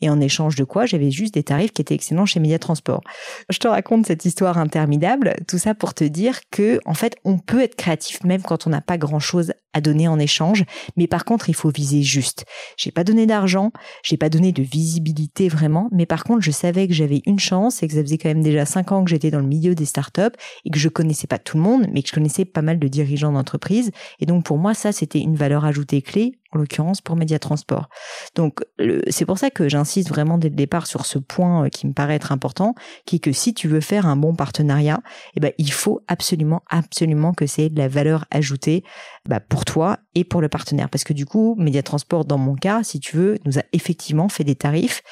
et 0.00 0.10
en 0.10 0.20
échange 0.20 0.54
de 0.56 0.64
quoi 0.64 0.86
j'avais 0.86 1.10
juste 1.10 1.34
des 1.34 1.42
tarifs 1.42 1.72
qui 1.72 1.82
étaient 1.82 1.94
excellents 1.94 2.26
chez 2.26 2.40
Media 2.40 2.58
Transport. 2.58 3.02
Je 3.48 3.58
te 3.58 3.68
raconte 3.68 4.06
cette 4.06 4.24
histoire 4.24 4.58
interminable, 4.58 5.34
tout 5.48 5.58
ça 5.58 5.74
pour 5.74 5.94
te 5.94 6.04
dire 6.04 6.40
que 6.50 6.80
en 6.84 6.94
fait 6.94 7.16
on 7.24 7.38
peut 7.38 7.62
être 7.62 7.76
créatif 7.76 8.22
même 8.24 8.42
quand 8.42 8.66
on 8.66 8.70
n'a 8.70 8.80
pas 8.80 8.98
grand 8.98 9.20
chose 9.20 9.52
à 9.72 9.80
donner 9.80 10.08
en 10.08 10.18
échange, 10.18 10.64
mais 10.96 11.06
par 11.06 11.24
contre 11.24 11.48
il 11.48 11.54
faut 11.54 11.70
viser 11.70 12.02
juste. 12.02 12.44
J'ai 12.76 12.90
pas 12.90 13.04
donné 13.04 13.26
d'argent, 13.26 13.70
j'ai 14.02 14.16
pas 14.16 14.28
donné 14.28 14.52
de 14.52 14.62
visibilité 14.62 15.48
vraiment, 15.48 15.88
mais 15.92 16.06
par 16.06 16.24
contre 16.24 16.42
je 16.42 16.50
savais 16.50 16.88
que 16.88 16.94
j'avais 16.94 17.22
une 17.26 17.38
chance 17.38 17.82
et 17.82 17.88
que 17.88 17.94
ça 17.94 18.02
faisait 18.02 18.18
quand 18.18 18.28
même 18.28 18.42
déjà 18.42 18.64
cinq 18.64 18.92
ans 18.92 19.04
que 19.04 19.10
j'étais 19.10 19.30
dans 19.30 19.38
le 19.38 19.46
milieu 19.46 19.74
des 19.74 19.84
startups 19.84 20.36
et 20.64 20.70
que 20.70 20.78
je 20.78 20.88
connaissais 20.88 21.26
pas 21.26 21.38
tout 21.38 21.56
le 21.56 21.62
monde, 21.62 21.86
mais 21.92 22.02
que 22.02 22.08
je 22.08 22.14
connaissais 22.14 22.44
pas 22.44 22.62
mal 22.62 22.78
de 22.78 22.88
dirigeants 22.88 23.32
d'entreprise 23.32 23.92
et 24.18 24.26
donc 24.26 24.44
pour 24.44 24.58
moi 24.58 24.74
ça 24.74 24.92
c'était 24.92 25.20
une 25.20 25.36
valeur 25.36 25.64
ajoutée 25.64 26.02
clé 26.02 26.39
en 26.52 26.58
l'occurrence 26.58 27.00
pour 27.00 27.16
Média 27.16 27.38
Transport. 27.38 27.88
Donc 28.34 28.60
c'est 29.08 29.24
pour 29.24 29.38
ça 29.38 29.50
que 29.50 29.68
j'insiste 29.68 30.08
vraiment 30.08 30.38
dès 30.38 30.48
le 30.48 30.54
départ 30.54 30.86
sur 30.86 31.06
ce 31.06 31.18
point 31.18 31.64
euh, 31.64 31.68
qui 31.68 31.86
me 31.86 31.92
paraît 31.92 32.14
être 32.14 32.32
important, 32.32 32.74
qui 33.06 33.16
est 33.16 33.20
que 33.20 33.32
si 33.32 33.54
tu 33.54 33.68
veux 33.68 33.80
faire 33.80 34.06
un 34.06 34.16
bon 34.16 34.34
partenariat, 34.34 35.00
eh 35.36 35.40
ben 35.40 35.52
il 35.58 35.72
faut 35.72 36.00
absolument 36.08 36.62
absolument 36.68 37.32
que 37.32 37.46
c'est 37.46 37.68
de 37.68 37.78
la 37.78 37.88
valeur 37.88 38.24
ajoutée 38.30 38.84
bah, 39.28 39.40
pour 39.40 39.64
toi 39.64 39.98
et 40.14 40.24
pour 40.24 40.40
le 40.40 40.48
partenaire, 40.48 40.88
parce 40.88 41.04
que 41.04 41.12
du 41.12 41.26
coup 41.26 41.54
Média 41.58 41.82
Transport 41.82 42.24
dans 42.24 42.38
mon 42.38 42.54
cas, 42.54 42.82
si 42.82 43.00
tu 43.00 43.16
veux, 43.16 43.38
nous 43.44 43.58
a 43.58 43.62
effectivement 43.72 44.28
fait 44.28 44.44
des 44.44 44.56
tarifs 44.56 45.02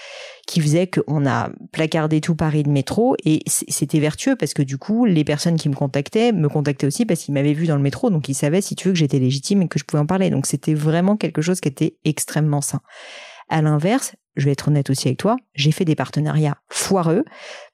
qui 0.49 0.63
faisait 0.63 0.87
qu'on 0.87 1.27
a 1.27 1.51
placardé 1.73 2.23
tout 2.23 2.35
Paris 2.35 2.63
de 2.63 2.71
métro 2.71 3.17
et 3.27 3.43
c'était 3.47 4.01
vertueux 4.01 4.35
parce 4.35 4.55
que 4.55 4.63
du 4.63 4.79
coup, 4.79 5.05
les 5.05 5.23
personnes 5.23 5.57
qui 5.57 5.69
me 5.69 5.75
contactaient 5.75 6.33
me 6.33 6.49
contactaient 6.49 6.87
aussi 6.87 7.05
parce 7.05 7.21
qu'ils 7.21 7.35
m'avaient 7.35 7.53
vu 7.53 7.67
dans 7.67 7.77
le 7.77 7.83
métro, 7.83 8.09
donc 8.09 8.31
ils 8.31 8.35
savaient, 8.35 8.63
si 8.63 8.75
tu 8.75 8.89
veux, 8.89 8.95
que 8.95 8.99
j'étais 8.99 9.19
légitime 9.19 9.61
et 9.61 9.69
que 9.69 9.79
je 9.79 9.85
pouvais 9.85 10.01
en 10.01 10.07
parler. 10.07 10.31
Donc 10.31 10.47
c'était 10.47 10.73
vraiment 10.73 11.19
quelque 11.19 11.43
chose 11.43 11.61
qui 11.61 11.69
était 11.69 11.97
extrêmement 12.07 12.63
sain. 12.63 12.81
À 13.51 13.61
l'inverse, 13.61 14.15
je 14.37 14.47
vais 14.47 14.53
être 14.53 14.69
honnête 14.69 14.89
aussi 14.89 15.09
avec 15.09 15.19
toi, 15.19 15.37
j'ai 15.53 15.71
fait 15.71 15.85
des 15.85 15.95
partenariats 15.95 16.57
foireux 16.71 17.25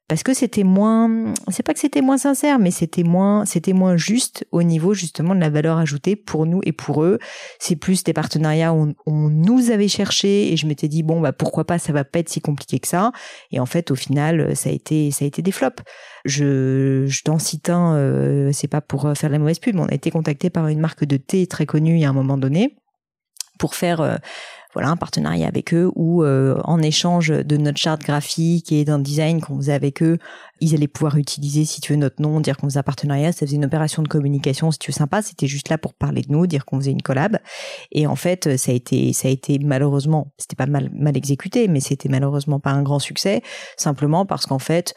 parce 0.06 0.22
que 0.22 0.34
c'était 0.34 0.64
moins 0.64 1.32
c'est 1.48 1.62
pas 1.62 1.72
que 1.72 1.80
c'était 1.80 2.02
moins 2.02 2.18
sincère 2.18 2.58
mais 2.58 2.70
c'était 2.70 3.04
moins 3.04 3.46
c'était 3.46 3.72
moins 3.72 3.96
juste 3.96 4.46
au 4.52 4.62
niveau 4.62 4.92
justement 4.92 5.34
de 5.34 5.40
la 5.40 5.48
valeur 5.48 5.78
ajoutée 5.78 6.14
pour 6.14 6.44
nous 6.44 6.60
et 6.64 6.72
pour 6.72 7.04
eux. 7.04 7.18
C'est 7.58 7.76
plus 7.76 8.04
des 8.04 8.12
partenariats 8.12 8.74
où 8.74 8.94
on, 9.06 9.30
nous 9.30 9.70
avait 9.70 9.88
cherché 9.88 10.52
et 10.52 10.56
je 10.56 10.66
m'étais 10.66 10.88
dit 10.88 11.02
bon 11.02 11.20
bah 11.20 11.32
pourquoi 11.32 11.64
pas 11.64 11.78
ça 11.78 11.92
va 11.92 12.04
pas 12.04 12.18
être 12.18 12.28
si 12.28 12.40
compliqué 12.40 12.78
que 12.80 12.88
ça. 12.88 13.12
Et 13.50 13.60
en 13.60 13.66
fait 13.66 13.90
au 13.90 13.94
final 13.94 14.54
ça 14.54 14.68
a 14.68 14.72
été 14.72 15.10
ça 15.10 15.24
a 15.24 15.28
été 15.28 15.40
des 15.40 15.52
flops. 15.52 15.82
Je, 16.26 17.06
je 17.06 17.22
t'en 17.22 17.38
cite 17.38 17.70
un 17.70 17.94
euh, 17.96 18.50
c'est 18.52 18.68
pas 18.68 18.82
pour 18.82 19.10
faire 19.16 19.30
la 19.30 19.38
mauvaise 19.38 19.58
pub 19.58 19.74
mais 19.74 19.82
on 19.82 19.86
a 19.86 19.94
été 19.94 20.10
contacté 20.10 20.50
par 20.50 20.68
une 20.68 20.80
marque 20.80 21.04
de 21.04 21.16
thé 21.16 21.46
très 21.46 21.66
connue 21.66 21.94
il 21.94 22.00
y 22.00 22.04
a 22.04 22.10
un 22.10 22.14
moment 22.14 22.36
donné 22.36 22.76
pour 23.58 23.74
faire 23.74 24.00
euh, 24.00 24.16
voilà 24.74 24.90
un 24.90 24.96
partenariat 24.96 25.46
avec 25.46 25.72
eux 25.72 25.90
où 25.94 26.22
euh, 26.22 26.60
en 26.64 26.82
échange 26.82 27.28
de 27.28 27.56
notre 27.56 27.78
charte 27.78 28.02
graphique 28.02 28.72
et 28.72 28.84
d'un 28.84 28.98
design 28.98 29.40
qu'on 29.40 29.56
faisait 29.56 29.72
avec 29.72 30.02
eux, 30.02 30.18
ils 30.60 30.74
allaient 30.74 30.88
pouvoir 30.88 31.16
utiliser 31.16 31.64
si 31.64 31.80
tu 31.80 31.92
veux 31.92 31.98
notre 31.98 32.20
nom, 32.20 32.40
dire 32.40 32.56
qu'on 32.56 32.66
faisait 32.66 32.80
un 32.80 32.84
partenariat, 32.84 33.32
ça 33.32 33.46
faisait 33.46 33.56
une 33.56 33.64
opération 33.64 34.02
de 34.02 34.08
communication 34.08 34.70
si 34.70 34.78
tu 34.78 34.90
veux 34.90 34.96
sympa, 34.96 35.22
c'était 35.22 35.46
juste 35.46 35.68
là 35.68 35.78
pour 35.78 35.94
parler 35.94 36.22
de 36.22 36.32
nous, 36.32 36.46
dire 36.46 36.64
qu'on 36.64 36.78
faisait 36.78 36.90
une 36.90 37.02
collab. 37.02 37.38
Et 37.92 38.06
en 38.06 38.16
fait 38.16 38.56
ça 38.56 38.72
a 38.72 38.74
été 38.74 39.12
ça 39.12 39.28
a 39.28 39.30
été 39.30 39.58
malheureusement, 39.58 40.32
c'était 40.38 40.56
pas 40.56 40.66
mal 40.66 40.90
mal 40.92 41.16
exécuté 41.16 41.68
mais 41.68 41.80
c'était 41.80 42.08
malheureusement 42.08 42.60
pas 42.60 42.70
un 42.70 42.82
grand 42.82 42.98
succès 42.98 43.42
simplement 43.76 44.26
parce 44.26 44.46
qu'en 44.46 44.58
fait 44.58 44.94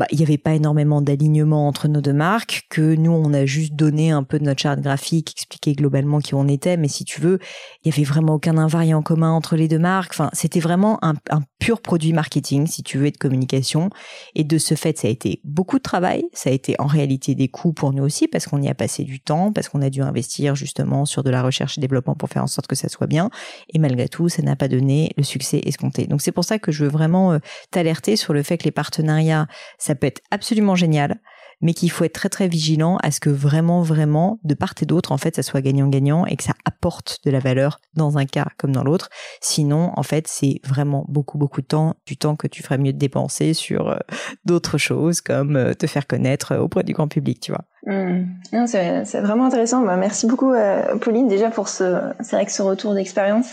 bah, 0.00 0.06
il 0.10 0.16
n'y 0.16 0.24
avait 0.24 0.38
pas 0.38 0.54
énormément 0.54 1.02
d'alignement 1.02 1.68
entre 1.68 1.86
nos 1.86 2.00
deux 2.00 2.14
marques, 2.14 2.62
que 2.70 2.94
nous, 2.94 3.12
on 3.12 3.34
a 3.34 3.44
juste 3.44 3.74
donné 3.74 4.10
un 4.10 4.22
peu 4.22 4.38
de 4.38 4.44
notre 4.44 4.62
charte 4.62 4.80
graphique, 4.80 5.34
expliqué 5.36 5.74
globalement 5.74 6.20
qui 6.20 6.34
on 6.34 6.48
était, 6.48 6.78
mais 6.78 6.88
si 6.88 7.04
tu 7.04 7.20
veux, 7.20 7.38
il 7.84 7.90
y 7.90 7.94
avait 7.94 8.04
vraiment 8.04 8.36
aucun 8.36 8.56
invariant 8.56 9.02
commun 9.02 9.30
entre 9.30 9.56
les 9.56 9.68
deux 9.68 9.78
marques. 9.78 10.12
Enfin, 10.14 10.30
c'était 10.32 10.58
vraiment 10.58 10.98
un, 11.04 11.16
un, 11.28 11.42
pur 11.58 11.82
produit 11.82 12.14
marketing, 12.14 12.66
si 12.66 12.82
tu 12.82 12.96
veux, 12.96 13.08
et 13.08 13.10
de 13.10 13.18
communication. 13.18 13.90
Et 14.34 14.42
de 14.42 14.56
ce 14.56 14.74
fait, 14.74 14.96
ça 14.96 15.08
a 15.08 15.10
été 15.10 15.42
beaucoup 15.44 15.76
de 15.76 15.82
travail. 15.82 16.24
Ça 16.32 16.48
a 16.48 16.54
été 16.54 16.76
en 16.78 16.86
réalité 16.86 17.34
des 17.34 17.48
coûts 17.48 17.74
pour 17.74 17.92
nous 17.92 18.02
aussi, 18.02 18.26
parce 18.26 18.46
qu'on 18.46 18.62
y 18.62 18.68
a 18.68 18.74
passé 18.74 19.04
du 19.04 19.20
temps, 19.20 19.52
parce 19.52 19.68
qu'on 19.68 19.82
a 19.82 19.90
dû 19.90 20.00
investir 20.00 20.54
justement 20.54 21.04
sur 21.04 21.22
de 21.22 21.28
la 21.28 21.42
recherche 21.42 21.76
et 21.76 21.80
développement 21.82 22.14
pour 22.14 22.30
faire 22.30 22.42
en 22.42 22.46
sorte 22.46 22.68
que 22.68 22.74
ça 22.74 22.88
soit 22.88 23.06
bien. 23.06 23.28
Et 23.74 23.78
malgré 23.78 24.08
tout, 24.08 24.30
ça 24.30 24.40
n'a 24.40 24.56
pas 24.56 24.68
donné 24.68 25.12
le 25.18 25.24
succès 25.24 25.60
escompté. 25.66 26.06
Donc 26.06 26.22
c'est 26.22 26.32
pour 26.32 26.44
ça 26.44 26.58
que 26.58 26.72
je 26.72 26.84
veux 26.84 26.90
vraiment 26.90 27.34
euh, 27.34 27.38
t'alerter 27.70 28.16
sur 28.16 28.32
le 28.32 28.42
fait 28.42 28.56
que 28.56 28.64
les 28.64 28.70
partenariats, 28.70 29.46
ça 29.76 29.89
peut 29.94 30.06
être 30.06 30.22
absolument 30.30 30.74
génial, 30.74 31.20
mais 31.60 31.74
qu'il 31.74 31.90
faut 31.90 32.04
être 32.04 32.14
très 32.14 32.28
très 32.28 32.48
vigilant 32.48 32.96
à 33.02 33.10
ce 33.10 33.20
que 33.20 33.30
vraiment 33.30 33.82
vraiment 33.82 34.38
de 34.44 34.54
part 34.54 34.74
et 34.80 34.86
d'autre 34.86 35.12
en 35.12 35.18
fait 35.18 35.36
ça 35.36 35.42
soit 35.42 35.60
gagnant-gagnant 35.60 36.26
et 36.26 36.36
que 36.36 36.42
ça 36.42 36.54
apporte 36.64 37.18
de 37.24 37.30
la 37.30 37.38
valeur 37.38 37.80
dans 37.94 38.18
un 38.18 38.24
cas 38.24 38.48
comme 38.56 38.72
dans 38.72 38.84
l'autre. 38.84 39.10
Sinon 39.40 39.92
en 39.96 40.02
fait 40.02 40.26
c'est 40.26 40.60
vraiment 40.64 41.04
beaucoup 41.08 41.38
beaucoup 41.38 41.60
de 41.60 41.66
temps, 41.66 41.96
du 42.06 42.16
temps 42.16 42.36
que 42.36 42.46
tu 42.46 42.62
ferais 42.62 42.78
mieux 42.78 42.92
de 42.92 42.98
dépenser 42.98 43.54
sur 43.54 43.88
euh, 43.88 43.98
d'autres 44.44 44.78
choses 44.78 45.20
comme 45.20 45.56
euh, 45.56 45.74
te 45.74 45.86
faire 45.86 46.06
connaître 46.06 46.56
auprès 46.56 46.82
du 46.82 46.92
grand 46.92 47.08
public, 47.08 47.40
tu 47.40 47.52
vois. 47.52 47.64
Mmh. 47.90 48.66
C'est 48.66 49.20
vraiment 49.20 49.46
intéressant. 49.46 49.82
Bah, 49.82 49.96
merci 49.96 50.26
beaucoup, 50.26 50.52
euh, 50.52 50.96
Pauline, 50.96 51.26
déjà 51.26 51.50
pour 51.50 51.68
ce, 51.68 52.00
c'est 52.20 52.36
vrai 52.36 52.46
que 52.46 52.52
ce 52.52 52.62
retour 52.62 52.94
d'expérience, 52.94 53.46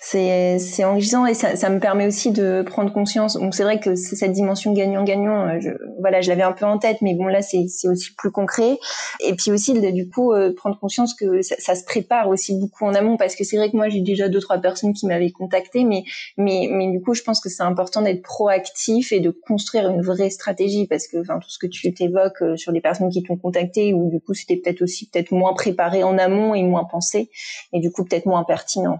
c'est, 0.00 0.84
enrichissant 0.84 1.26
et 1.26 1.34
ça, 1.34 1.68
me 1.70 1.78
permet 1.78 2.06
aussi 2.06 2.32
de 2.32 2.62
prendre 2.62 2.92
conscience. 2.92 3.34
Donc 3.34 3.54
c'est 3.54 3.62
vrai 3.62 3.78
que 3.78 3.94
cette 3.94 4.32
dimension 4.32 4.72
gagnant-gagnant. 4.72 5.46
Euh, 5.46 5.60
je, 5.60 5.70
voilà, 6.00 6.20
je 6.20 6.28
l'avais 6.28 6.42
un 6.42 6.52
peu 6.52 6.64
en 6.66 6.78
tête, 6.78 6.98
mais 7.02 7.14
bon 7.14 7.26
là 7.26 7.40
c'est, 7.40 7.66
aussi 7.88 8.14
plus 8.16 8.32
concret. 8.32 8.78
Et 9.24 9.34
puis 9.34 9.52
aussi 9.52 9.74
du 9.80 10.08
coup 10.08 10.32
euh, 10.32 10.52
prendre 10.54 10.78
conscience 10.78 11.14
que 11.14 11.42
ça, 11.42 11.54
ça, 11.58 11.74
se 11.76 11.84
prépare 11.84 12.28
aussi 12.28 12.58
beaucoup 12.58 12.84
en 12.84 12.94
amont 12.94 13.16
parce 13.16 13.36
que 13.36 13.44
c'est 13.44 13.56
vrai 13.56 13.70
que 13.70 13.76
moi 13.76 13.88
j'ai 13.88 14.00
déjà 14.00 14.28
deux 14.28 14.40
trois 14.40 14.58
personnes 14.58 14.92
qui 14.92 15.06
m'avaient 15.06 15.30
contacté, 15.30 15.84
mais 15.84 16.02
mais 16.36 16.68
mais 16.70 16.90
du 16.90 17.00
coup 17.00 17.14
je 17.14 17.22
pense 17.22 17.40
que 17.40 17.48
c'est 17.48 17.62
important 17.62 18.02
d'être 18.02 18.22
proactif 18.22 19.12
et 19.12 19.20
de 19.20 19.30
construire 19.30 19.88
une 19.88 20.02
vraie 20.02 20.30
stratégie 20.30 20.86
parce 20.86 21.06
que 21.06 21.18
enfin 21.20 21.38
tout 21.38 21.50
ce 21.50 21.58
que 21.58 21.66
tu 21.66 21.92
t'évoques 21.94 22.42
sur 22.56 22.72
les 22.72 22.80
personnes 22.80 23.10
qui 23.10 23.22
t'ont 23.22 23.36
contacté 23.36 23.51
ou 23.92 24.10
du 24.10 24.20
coup 24.20 24.34
c'était 24.34 24.56
peut-être 24.56 24.82
aussi 24.82 25.08
peut-être 25.08 25.32
moins 25.32 25.54
préparé 25.54 26.02
en 26.02 26.18
amont 26.18 26.54
et 26.54 26.62
moins 26.62 26.84
pensé 26.84 27.30
et 27.72 27.80
du 27.80 27.90
coup 27.90 28.04
peut-être 28.04 28.26
moins 28.26 28.44
pertinent. 28.44 28.98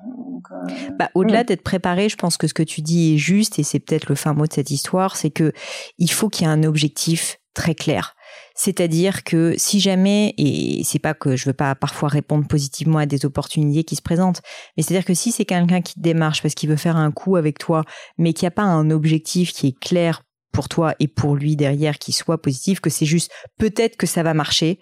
Euh, 0.53 0.91
bah, 0.99 1.11
au-delà 1.15 1.45
d'être 1.45 1.63
préparé, 1.63 2.09
je 2.09 2.17
pense 2.17 2.37
que 2.37 2.47
ce 2.47 2.55
que 2.55 2.63
tu 2.63 2.83
dis 2.83 3.15
est 3.15 3.19
juste 3.19 3.59
et 3.59 3.63
c'est 3.63 3.81
peut-être 3.81 4.09
le 4.09 4.15
fin 4.15 4.35
mot 4.35 4.47
de 4.47 4.53
cette 4.53 4.71
histoire, 4.71 5.17
c'est 5.17 5.31
que 5.31 5.53
il 5.99 6.11
faut 6.11 6.29
qu'il 6.29 6.47
y 6.47 6.51
ait 6.51 6.53
un 6.53 6.63
objectif 6.63 7.39
très 7.55 7.75
clair. 7.75 8.15
C'est-à-dire 8.55 9.25
que 9.25 9.55
si 9.57 9.81
jamais, 9.81 10.35
et 10.39 10.83
c'est 10.85 10.99
pas 10.99 11.15
que 11.15 11.37
je 11.37 11.47
veux 11.47 11.55
pas 11.55 11.75
parfois 11.75 12.09
répondre 12.09 12.47
positivement 12.47 12.99
à 12.99 13.07
des 13.07 13.25
opportunités 13.25 13.85
qui 13.85 13.97
se 13.97 14.03
présentent, 14.03 14.43
mais 14.77 14.83
c'est-à-dire 14.83 15.05
que 15.05 15.15
si 15.15 15.33
c'est 15.33 15.45
quelqu'un 15.45 15.81
qui 15.81 15.95
te 15.95 16.01
démarche 16.01 16.43
parce 16.43 16.55
qu'il 16.55 16.69
veut 16.69 16.77
faire 16.77 16.97
un 16.97 17.11
coup 17.11 17.37
avec 17.37 17.59
toi, 17.59 17.85
mais 18.19 18.33
qu'il 18.33 18.45
n'y 18.45 18.49
a 18.49 18.53
pas 18.53 18.63
un 18.63 18.91
objectif 18.91 19.53
qui 19.53 19.69
est 19.69 19.79
clair 19.79 20.23
pour 20.53 20.69
toi 20.69 20.95
et 21.01 21.09
pour 21.09 21.35
lui 21.35 21.57
derrière 21.57 21.99
qui 21.99 22.13
soit 22.13 22.41
positif, 22.41 22.81
que 22.81 22.91
c'est 22.91 23.07
juste 23.07 23.33
peut-être 23.59 23.97
que 23.97 24.07
ça 24.07 24.23
va 24.23 24.35
marcher. 24.35 24.79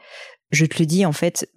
Je 0.50 0.66
te 0.66 0.80
le 0.80 0.86
dis, 0.86 1.06
en 1.06 1.12
fait, 1.12 1.48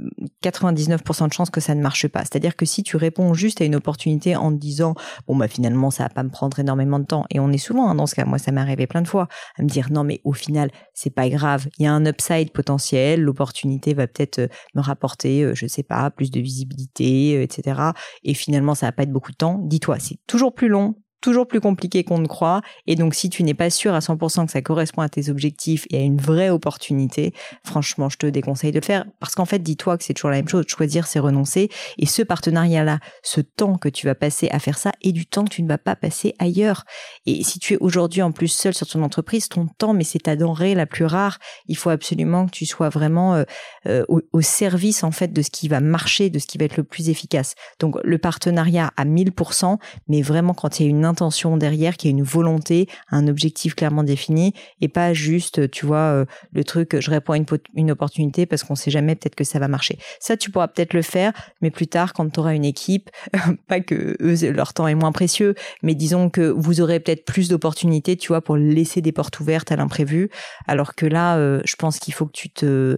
99% 0.44 1.28
de 1.28 1.34
chances 1.34 1.50
que 1.50 1.60
ça 1.60 1.74
ne 1.74 1.82
marche 1.82 2.08
pas. 2.08 2.20
C'est-à-dire 2.20 2.56
que 2.56 2.66
si 2.66 2.84
tu 2.84 2.96
réponds 2.96 3.34
juste 3.34 3.60
à 3.60 3.66
une 3.66 3.76
opportunité 3.76 4.36
en 4.36 4.52
te 4.52 4.58
disant, 4.58 4.94
bon, 5.26 5.36
bah, 5.36 5.48
finalement, 5.48 5.90
ça 5.90 6.04
va 6.04 6.10
pas 6.10 6.22
me 6.22 6.30
prendre 6.30 6.60
énormément 6.60 7.00
de 7.00 7.06
temps. 7.06 7.26
Et 7.32 7.40
on 7.40 7.50
est 7.50 7.58
souvent, 7.58 7.90
hein, 7.90 7.96
dans 7.96 8.06
ce 8.06 8.14
cas, 8.14 8.26
moi, 8.26 8.38
ça 8.38 8.52
m'est 8.52 8.62
arrivé 8.62 8.86
plein 8.86 9.02
de 9.02 9.08
fois, 9.08 9.28
à 9.58 9.64
me 9.64 9.68
dire, 9.68 9.92
non, 9.92 10.04
mais 10.04 10.22
au 10.24 10.34
final, 10.34 10.70
c'est 10.94 11.10
pas 11.10 11.28
grave. 11.28 11.68
Il 11.80 11.86
y 11.86 11.88
a 11.88 11.94
un 11.94 12.06
upside 12.06 12.52
potentiel. 12.52 13.22
L'opportunité 13.22 13.96
va 13.96 14.06
peut-être 14.06 14.40
euh, 14.40 14.48
me 14.76 14.82
rapporter, 14.82 15.42
euh, 15.42 15.56
je 15.56 15.66
sais 15.66 15.82
pas, 15.82 16.12
plus 16.12 16.30
de 16.30 16.40
visibilité, 16.40 17.38
euh, 17.38 17.42
etc. 17.42 17.82
Et 18.24 18.36
finalement, 18.36 18.76
ça 18.76 18.86
va 18.86 18.92
pas 18.92 19.04
être 19.04 19.12
beaucoup 19.12 19.32
de 19.32 19.38
temps. 19.38 19.58
Dis-toi, 19.60 19.98
c'est 19.98 20.20
toujours 20.28 20.54
plus 20.54 20.68
long, 20.68 20.94
toujours 21.24 21.48
plus 21.48 21.62
compliqué 21.62 22.04
qu'on 22.04 22.20
ne 22.20 22.28
croit. 22.28 22.62
Et 22.86 22.96
donc, 22.96 23.16
si 23.16 23.30
tu 23.30 23.44
n'es 23.44 23.54
pas 23.54 23.70
sûr 23.70 23.94
à 23.94 24.00
100% 24.00 24.46
que 24.46 24.52
ça 24.52 24.62
correspond 24.62 25.02
à 25.02 25.10
tes 25.10 25.30
objectifs 25.30 25.88
et 25.90 25.98
à 25.98 26.02
une 26.02 26.20
vraie 26.20 26.50
opportunité, 26.50 27.34
franchement, 27.64 28.10
je 28.10 28.18
te 28.18 28.28
déconseille 28.28 28.72
de 28.72 28.80
le 28.80 28.86
faire. 28.86 29.06
Parce 29.20 29.34
qu'en 29.34 29.46
fait, 29.46 29.60
dis-toi 29.60 29.98
que 29.98 30.04
c'est 30.04 30.14
toujours 30.14 30.32
la 30.32 30.38
même 30.38 30.50
chose. 30.50 30.66
Choisir, 30.68 31.08
c'est 31.08 31.20
renoncer. 31.20 31.70
Et 31.98 32.06
ce 32.06 32.22
partenariat-là, 32.22 33.00
ce 33.24 33.40
temps 33.40 33.78
que 33.78 33.88
tu 33.88 34.06
vas 34.06 34.16
passer 34.16 34.50
à 34.52 34.60
faire 34.60 34.78
ça 34.78 34.92
et 35.02 35.14
du 35.14 35.26
temps 35.26 35.46
que 35.46 35.50
tu 35.50 35.64
ne 35.64 35.68
vas 35.68 35.78
pas 35.78 35.96
passer 35.96 36.36
ailleurs. 36.40 36.84
Et 37.26 37.44
si 37.44 37.58
tu 37.58 37.76
es 37.76 37.78
aujourd'hui 37.80 38.22
en 38.22 38.34
plus 38.34 38.50
seul 38.50 38.74
sur 38.74 38.86
ton 38.86 39.02
entreprise, 39.02 39.48
ton 39.48 39.68
temps, 39.68 39.94
mais 39.94 40.04
c'est 40.04 40.24
ta 40.24 40.36
denrée 40.36 40.76
la 40.76 40.86
plus 40.86 41.06
rare. 41.06 41.40
Il 41.68 41.78
faut 41.78 41.90
absolument 41.90 42.48
que 42.48 42.52
tu 42.52 42.66
sois 42.66 42.90
vraiment 42.90 43.36
euh, 43.36 43.44
euh, 43.88 44.04
au, 44.10 44.22
au, 44.34 44.42
service, 44.42 45.06
en 45.06 45.12
fait, 45.12 45.32
de 45.32 45.42
ce 45.42 45.50
qui 45.50 45.70
va 45.70 45.80
marcher, 45.80 46.30
de 46.30 46.40
ce 46.40 46.48
qui 46.48 46.58
va 46.58 46.66
être 46.66 46.76
le 46.76 46.84
plus 46.84 47.08
efficace. 47.08 47.56
Donc, 47.80 47.96
le 48.04 48.18
partenariat 48.18 48.92
à 48.98 49.06
1000%, 49.06 49.78
mais 50.10 50.22
vraiment 50.22 50.54
quand 50.54 50.80
il 50.80 50.84
y 50.84 50.86
a 50.88 50.90
une 50.90 51.06
intention 51.14 51.58
derrière, 51.58 51.96
qui 51.96 52.08
a 52.08 52.10
une 52.10 52.24
volonté, 52.24 52.88
un 53.12 53.28
objectif 53.28 53.76
clairement 53.76 54.04
défini, 54.04 54.54
et 54.82 54.88
pas 54.88 55.14
juste, 55.14 55.70
tu 55.70 55.86
vois, 55.86 55.98
euh, 55.98 56.26
le 56.52 56.64
truc, 56.64 57.00
je 57.00 57.12
réponds 57.12 57.34
à 57.34 57.38
une, 57.76 57.92
opportunité 57.92 58.48
parce 58.48 58.64
qu'on 58.64 58.76
sait 58.76 58.90
jamais, 58.90 59.14
peut-être 59.16 59.36
que 59.36 59.44
ça 59.44 59.60
va 59.60 59.68
marcher. 59.68 60.00
Ça, 60.20 60.38
tu 60.38 60.50
pourras 60.50 60.68
peut-être 60.68 60.94
le 60.94 61.04
faire, 61.04 61.32
mais 61.62 61.70
plus 61.70 61.86
tard, 61.86 62.14
quand 62.14 62.28
tu 62.30 62.40
auras 62.40 62.56
une 62.56 62.66
équipe, 62.66 63.12
pas 63.68 63.80
que 63.80 64.18
leur 64.48 64.74
temps 64.74 64.88
est 64.88 64.96
moins 64.96 65.12
précieux, 65.12 65.54
mais 65.84 65.94
disons 65.94 66.30
que 66.30 66.42
vous 66.42 66.82
aurez 66.82 67.00
peut-être 67.00 67.26
plus 67.26 67.50
d'opportunités, 67.50 68.18
tu 68.18 68.30
vois, 68.30 68.42
pour 68.42 68.58
laisser 68.58 69.02
des 69.02 69.12
portes 69.12 69.40
ouvertes 69.40 69.72
à 69.72 69.76
l'imprévu, 69.76 70.30
alors 70.68 70.96
que 70.96 71.06
là, 71.06 71.38
euh, 71.38 71.62
je 71.66 71.76
pense 71.76 72.00
qu'il 72.00 72.14
faut 72.14 72.26
que 72.26 72.32
tu 72.32 72.50
te, 72.50 72.98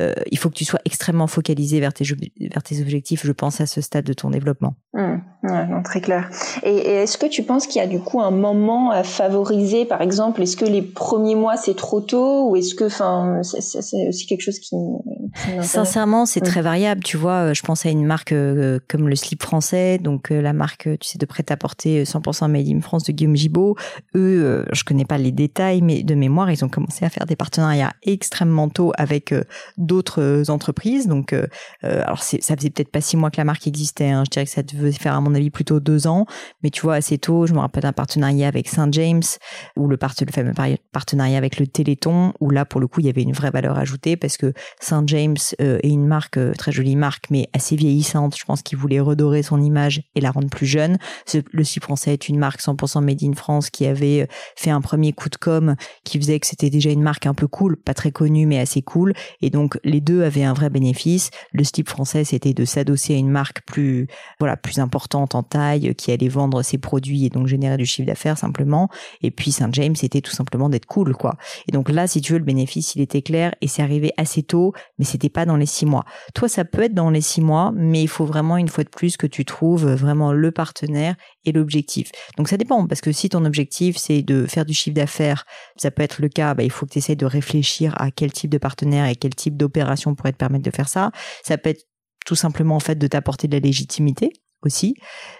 euh, 0.00 0.12
il 0.30 0.38
faut 0.38 0.50
que 0.50 0.56
tu 0.56 0.64
sois 0.64 0.80
extrêmement 0.84 1.26
focalisé 1.26 1.80
vers 1.80 1.94
tes, 1.94 2.04
objectifs, 2.80 3.24
je 3.24 3.32
pense, 3.32 3.60
à 3.60 3.66
ce 3.66 3.80
stade 3.80 4.04
de 4.04 4.12
ton 4.12 4.30
développement. 4.30 4.74
Mmh, 4.92 5.82
très 5.84 6.00
clair. 6.00 6.30
Et 6.62 6.76
est-ce 6.76 7.18
que 7.18 7.26
tu 7.26 7.42
penses 7.42 7.53
qu'il 7.60 7.80
y 7.80 7.84
a 7.84 7.86
du 7.86 8.00
coup 8.00 8.20
un 8.20 8.30
moment 8.30 8.90
à 8.90 9.02
favoriser 9.02 9.84
Par 9.84 10.00
exemple, 10.00 10.42
est-ce 10.42 10.56
que 10.56 10.64
les 10.64 10.82
premiers 10.82 11.34
mois 11.34 11.56
c'est 11.56 11.76
trop 11.76 12.00
tôt 12.00 12.48
ou 12.48 12.56
est-ce 12.56 12.74
que, 12.74 12.84
enfin, 12.84 13.40
c'est 13.42 14.08
aussi 14.08 14.26
quelque 14.26 14.42
chose 14.42 14.58
qui, 14.58 14.76
Sincèrement, 15.62 16.26
c'est 16.26 16.40
très 16.40 16.62
variable. 16.62 17.02
Tu 17.02 17.16
vois, 17.16 17.50
euh, 17.50 17.54
je 17.54 17.62
pense 17.62 17.84
à 17.86 17.90
une 17.90 18.04
marque 18.04 18.32
euh, 18.32 18.78
comme 18.88 19.08
le 19.08 19.16
slip 19.16 19.42
français, 19.42 19.98
donc 19.98 20.30
euh, 20.30 20.40
la 20.40 20.52
marque, 20.52 20.88
tu 21.00 21.08
sais, 21.08 21.18
de 21.18 21.26
prêt-à-porter 21.26 22.04
100% 22.04 22.50
made 22.50 22.68
in 22.68 22.80
France 22.80 23.04
de 23.04 23.12
Guillaume 23.12 23.36
Gibault. 23.36 23.76
Eux, 24.14 24.64
je 24.72 24.84
connais 24.84 25.04
pas 25.04 25.18
les 25.18 25.32
détails, 25.32 25.82
mais 25.82 26.02
de 26.02 26.14
mémoire, 26.14 26.50
ils 26.50 26.64
ont 26.64 26.68
commencé 26.68 27.04
à 27.04 27.10
faire 27.10 27.26
des 27.26 27.36
partenariats 27.36 27.92
extrêmement 28.02 28.68
tôt 28.68 28.92
avec 28.96 29.34
d'autres 29.76 30.50
entreprises. 30.50 31.06
Donc, 31.08 31.34
alors 31.82 32.22
ça 32.22 32.56
faisait 32.56 32.70
peut-être 32.70 32.90
pas 32.90 33.00
six 33.00 33.16
mois 33.16 33.30
que 33.30 33.36
la 33.38 33.44
marque 33.44 33.66
existait. 33.66 34.10
Hein. 34.10 34.22
Je 34.26 34.30
dirais 34.30 34.44
que 34.44 34.50
ça 34.50 34.62
devait 34.62 34.92
faire 34.92 35.14
à 35.14 35.20
mon 35.20 35.34
avis 35.34 35.50
plutôt 35.50 35.80
deux 35.80 36.06
ans. 36.06 36.26
Mais 36.62 36.70
tu 36.70 36.82
vois, 36.82 36.94
assez 36.94 37.18
tôt, 37.18 37.46
je 37.46 37.54
me 37.54 37.58
rappelle 37.58 37.82
d'un 37.82 37.92
partenariat 37.92 38.48
avec 38.48 38.68
Saint 38.68 38.90
James 38.92 39.22
ou 39.76 39.88
le, 39.88 39.98
le 40.00 40.32
fameux 40.32 40.52
partenariat 40.92 41.38
avec 41.38 41.58
le 41.58 41.66
Téléthon, 41.66 42.32
où 42.40 42.50
là, 42.50 42.64
pour 42.64 42.80
le 42.80 42.86
coup, 42.86 43.00
il 43.00 43.06
y 43.06 43.10
avait 43.10 43.22
une 43.22 43.32
vraie 43.32 43.50
valeur 43.50 43.78
ajoutée 43.78 44.16
parce 44.16 44.36
que 44.36 44.52
Saint 44.80 45.04
James 45.06 45.23
James 45.24 45.36
euh, 45.60 45.78
est 45.82 45.88
une 45.88 46.06
marque, 46.06 46.36
euh, 46.36 46.52
très 46.52 46.70
jolie 46.70 46.96
marque, 46.96 47.30
mais 47.30 47.48
assez 47.54 47.76
vieillissante. 47.76 48.36
Je 48.36 48.44
pense 48.44 48.62
qu'il 48.62 48.76
voulait 48.76 49.00
redorer 49.00 49.42
son 49.42 49.60
image 49.60 50.02
et 50.14 50.20
la 50.20 50.30
rendre 50.30 50.50
plus 50.50 50.66
jeune. 50.66 50.98
Le 51.50 51.64
slip 51.64 51.82
français 51.82 52.12
est 52.12 52.28
une 52.28 52.38
marque 52.38 52.60
100% 52.60 53.02
made 53.02 53.22
in 53.22 53.32
France 53.32 53.70
qui 53.70 53.86
avait 53.86 54.22
euh, 54.22 54.26
fait 54.56 54.70
un 54.70 54.82
premier 54.82 55.12
coup 55.12 55.30
de 55.30 55.36
com 55.36 55.76
qui 56.04 56.18
faisait 56.18 56.38
que 56.38 56.46
c'était 56.46 56.68
déjà 56.68 56.90
une 56.90 57.02
marque 57.02 57.26
un 57.26 57.32
peu 57.32 57.46
cool, 57.46 57.76
pas 57.76 57.94
très 57.94 58.12
connue, 58.12 58.46
mais 58.46 58.58
assez 58.58 58.82
cool. 58.82 59.14
Et 59.40 59.48
donc, 59.48 59.78
les 59.82 60.00
deux 60.00 60.22
avaient 60.22 60.44
un 60.44 60.52
vrai 60.52 60.68
bénéfice. 60.68 61.30
Le 61.52 61.64
slip 61.64 61.88
français, 61.88 62.24
c'était 62.24 62.52
de 62.52 62.64
s'adosser 62.66 63.14
à 63.14 63.16
une 63.16 63.30
marque 63.30 63.62
plus, 63.64 64.06
voilà, 64.40 64.56
plus 64.58 64.78
importante 64.78 65.34
en 65.34 65.42
taille, 65.42 65.94
qui 65.94 66.12
allait 66.12 66.28
vendre 66.28 66.62
ses 66.62 66.78
produits 66.78 67.24
et 67.24 67.30
donc 67.30 67.46
générer 67.46 67.78
du 67.78 67.86
chiffre 67.86 68.06
d'affaires 68.06 68.36
simplement. 68.36 68.88
Et 69.22 69.30
puis, 69.30 69.52
Saint 69.52 69.70
James, 69.72 69.96
c'était 69.96 70.20
tout 70.20 70.32
simplement 70.32 70.68
d'être 70.68 70.86
cool, 70.86 71.14
quoi. 71.14 71.36
Et 71.66 71.72
donc 71.72 71.88
là, 71.88 72.06
si 72.06 72.20
tu 72.20 72.32
veux, 72.32 72.38
le 72.38 72.44
bénéfice, 72.44 72.94
il 72.94 73.00
était 73.00 73.22
clair 73.22 73.54
et 73.62 73.68
c'est 73.68 73.82
arrivé 73.82 74.12
assez 74.18 74.42
tôt, 74.42 74.74
mais 74.98 75.04
c'était 75.14 75.28
pas 75.28 75.46
dans 75.46 75.56
les 75.56 75.66
six 75.66 75.86
mois. 75.86 76.04
Toi, 76.34 76.48
ça 76.48 76.64
peut 76.64 76.82
être 76.82 76.94
dans 76.94 77.08
les 77.08 77.20
six 77.20 77.40
mois, 77.40 77.72
mais 77.72 78.02
il 78.02 78.08
faut 78.08 78.24
vraiment 78.24 78.56
une 78.56 78.66
fois 78.68 78.82
de 78.82 78.88
plus 78.88 79.16
que 79.16 79.28
tu 79.28 79.44
trouves 79.44 79.86
vraiment 79.86 80.32
le 80.32 80.50
partenaire 80.50 81.14
et 81.44 81.52
l'objectif. 81.52 82.10
Donc 82.36 82.48
ça 82.48 82.56
dépend, 82.56 82.84
parce 82.88 83.00
que 83.00 83.12
si 83.12 83.28
ton 83.28 83.44
objectif 83.44 83.96
c'est 83.96 84.22
de 84.22 84.46
faire 84.46 84.64
du 84.64 84.74
chiffre 84.74 84.96
d'affaires, 84.96 85.44
ça 85.76 85.92
peut 85.92 86.02
être 86.02 86.20
le 86.20 86.28
cas, 86.28 86.54
bah, 86.54 86.64
il 86.64 86.70
faut 86.70 86.84
que 86.84 86.90
tu 86.92 86.98
essaies 86.98 87.14
de 87.14 87.26
réfléchir 87.26 87.94
à 88.00 88.10
quel 88.10 88.32
type 88.32 88.50
de 88.50 88.58
partenaire 88.58 89.06
et 89.06 89.14
quel 89.14 89.36
type 89.36 89.56
d'opération 89.56 90.16
pourrait 90.16 90.32
te 90.32 90.36
permettre 90.36 90.64
de 90.64 90.74
faire 90.74 90.88
ça. 90.88 91.12
Ça 91.44 91.58
peut 91.58 91.70
être 91.70 91.84
tout 92.26 92.34
simplement 92.34 92.74
en 92.74 92.80
fait 92.80 92.96
de 92.96 93.06
t'apporter 93.06 93.46
de 93.46 93.54
la 93.54 93.60
légitimité 93.60 94.32
aussi. 94.66 94.96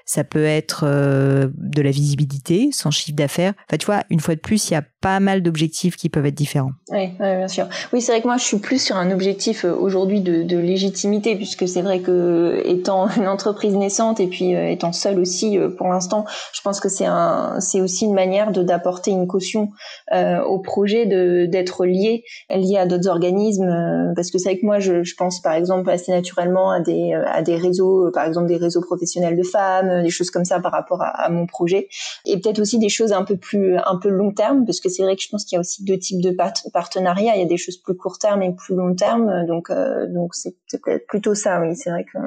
Ça 0.07 0.23
peut 0.23 0.45
être 0.45 0.85
euh, 0.87 1.49
de 1.57 1.81
la 1.81 1.91
visibilité, 1.91 2.69
sans 2.73 2.91
chiffre 2.91 3.17
d'affaires. 3.17 3.55
Enfin, 3.69 3.79
tu 3.79 3.87
vois, 3.87 4.03
une 4.11 4.21
fois 4.21 4.35
de 4.35 4.41
plus, 4.41 4.69
il 4.69 4.75
y 4.75 4.77
a 4.77 4.83
pas 5.01 5.19
mal 5.19 5.43
d'objectifs 5.43 5.97
qui 5.97 6.11
peuvent 6.11 6.27
être 6.27 6.35
différents. 6.35 6.73
Oui, 6.91 7.09
bien 7.19 7.49
sûr. 7.49 7.69
Oui, 7.93 8.03
c'est 8.03 8.13
vrai 8.13 8.21
que 8.21 8.27
moi, 8.27 8.37
je 8.37 8.45
suis 8.45 8.59
plus 8.59 8.83
sur 8.83 8.97
un 8.97 9.11
objectif 9.11 9.65
euh, 9.65 9.75
aujourd'hui 9.75 10.21
de, 10.21 10.59
légitimité, 10.59 11.37
puisque 11.37 11.67
c'est 11.67 11.83
vrai 11.83 12.01
que 12.01 12.63
étant 12.65 13.09
une 13.17 13.29
entreprise 13.29 13.75
naissante 13.75 14.21
et 14.21 14.27
puis 14.27 14.55
euh, 14.55 14.69
étant 14.69 14.93
seule 14.93 15.19
aussi 15.19 15.59
pour 15.77 15.89
l'instant, 15.89 16.25
je 16.53 16.61
pense 16.63 16.81
que 16.81 16.89
c'est 16.89 17.07
un, 17.07 17.57
c'est 17.61 17.81
aussi 17.81 18.05
une 18.05 18.15
manière 18.15 18.53
de 18.53 18.63
d'apporter 18.63 19.11
une 19.11 19.27
caution 19.27 19.71
au 20.13 20.59
projet, 20.61 21.07
de 21.07 21.47
d'être 21.47 21.85
lié, 21.85 22.25
lié 22.51 22.77
à 22.79 22.87
d'autres 22.87 23.09
organismes, 23.09 24.13
parce 24.15 24.31
que 24.31 24.39
c'est 24.39 24.51
vrai 24.51 24.59
que 24.59 24.65
moi, 24.67 24.79
je, 24.79 25.03
je 25.03 25.15
pense 25.17 25.41
par 25.43 25.55
exemple 25.55 25.91
assez 25.91 26.13
naturellement 26.13 26.71
à 26.71 26.81
des 26.81 27.15
à 27.15 27.43
des 27.43 27.57
réseaux, 27.57 28.11
par 28.13 28.27
exemple 28.27 28.47
des 28.47 28.57
réseaux 28.57 28.81
professionnels 28.81 29.14
de 29.21 29.43
femmes, 29.43 30.03
des 30.03 30.11
choses 30.11 30.31
comme 30.31 30.45
ça 30.45 30.61
par 30.61 30.73
rapport 30.73 31.03
à, 31.03 31.29
mon 31.31 31.47
projet, 31.47 31.89
et 32.25 32.39
peut-être 32.39 32.59
aussi 32.59 32.79
des 32.79 32.89
choses 32.89 33.13
un 33.13 33.25
peu 33.25 33.37
plus 33.37 33.77
un 33.77 33.97
peu 33.97 34.09
long 34.09 34.33
terme, 34.33 34.65
parce 34.65 34.81
que 34.81 34.89
c'est 34.89 35.03
vrai 35.03 35.17
que 35.17 35.23
je 35.23 35.29
pense 35.29 35.45
qu'il 35.45 35.57
y 35.57 35.59
a 35.59 35.61
aussi 35.61 35.85
deux 35.85 35.99
types 35.99 36.21
de 36.21 36.37
partenariats. 36.73 37.35
Il 37.35 37.41
y 37.41 37.45
a 37.45 37.49
des 37.49 37.57
choses 37.57 37.77
plus 37.77 37.97
court 37.97 38.19
terme 38.19 38.43
et 38.43 38.53
plus 38.53 38.75
long 38.75 38.95
terme, 38.95 39.47
donc 39.47 39.71
euh, 39.71 40.07
donc 40.07 40.35
c'est 40.35 40.55
peut-être 40.71 41.07
plutôt 41.07 41.35
ça. 41.35 41.61
Oui, 41.61 41.77
c'est 41.77 41.91
vrai 41.91 42.05
que 42.05 42.19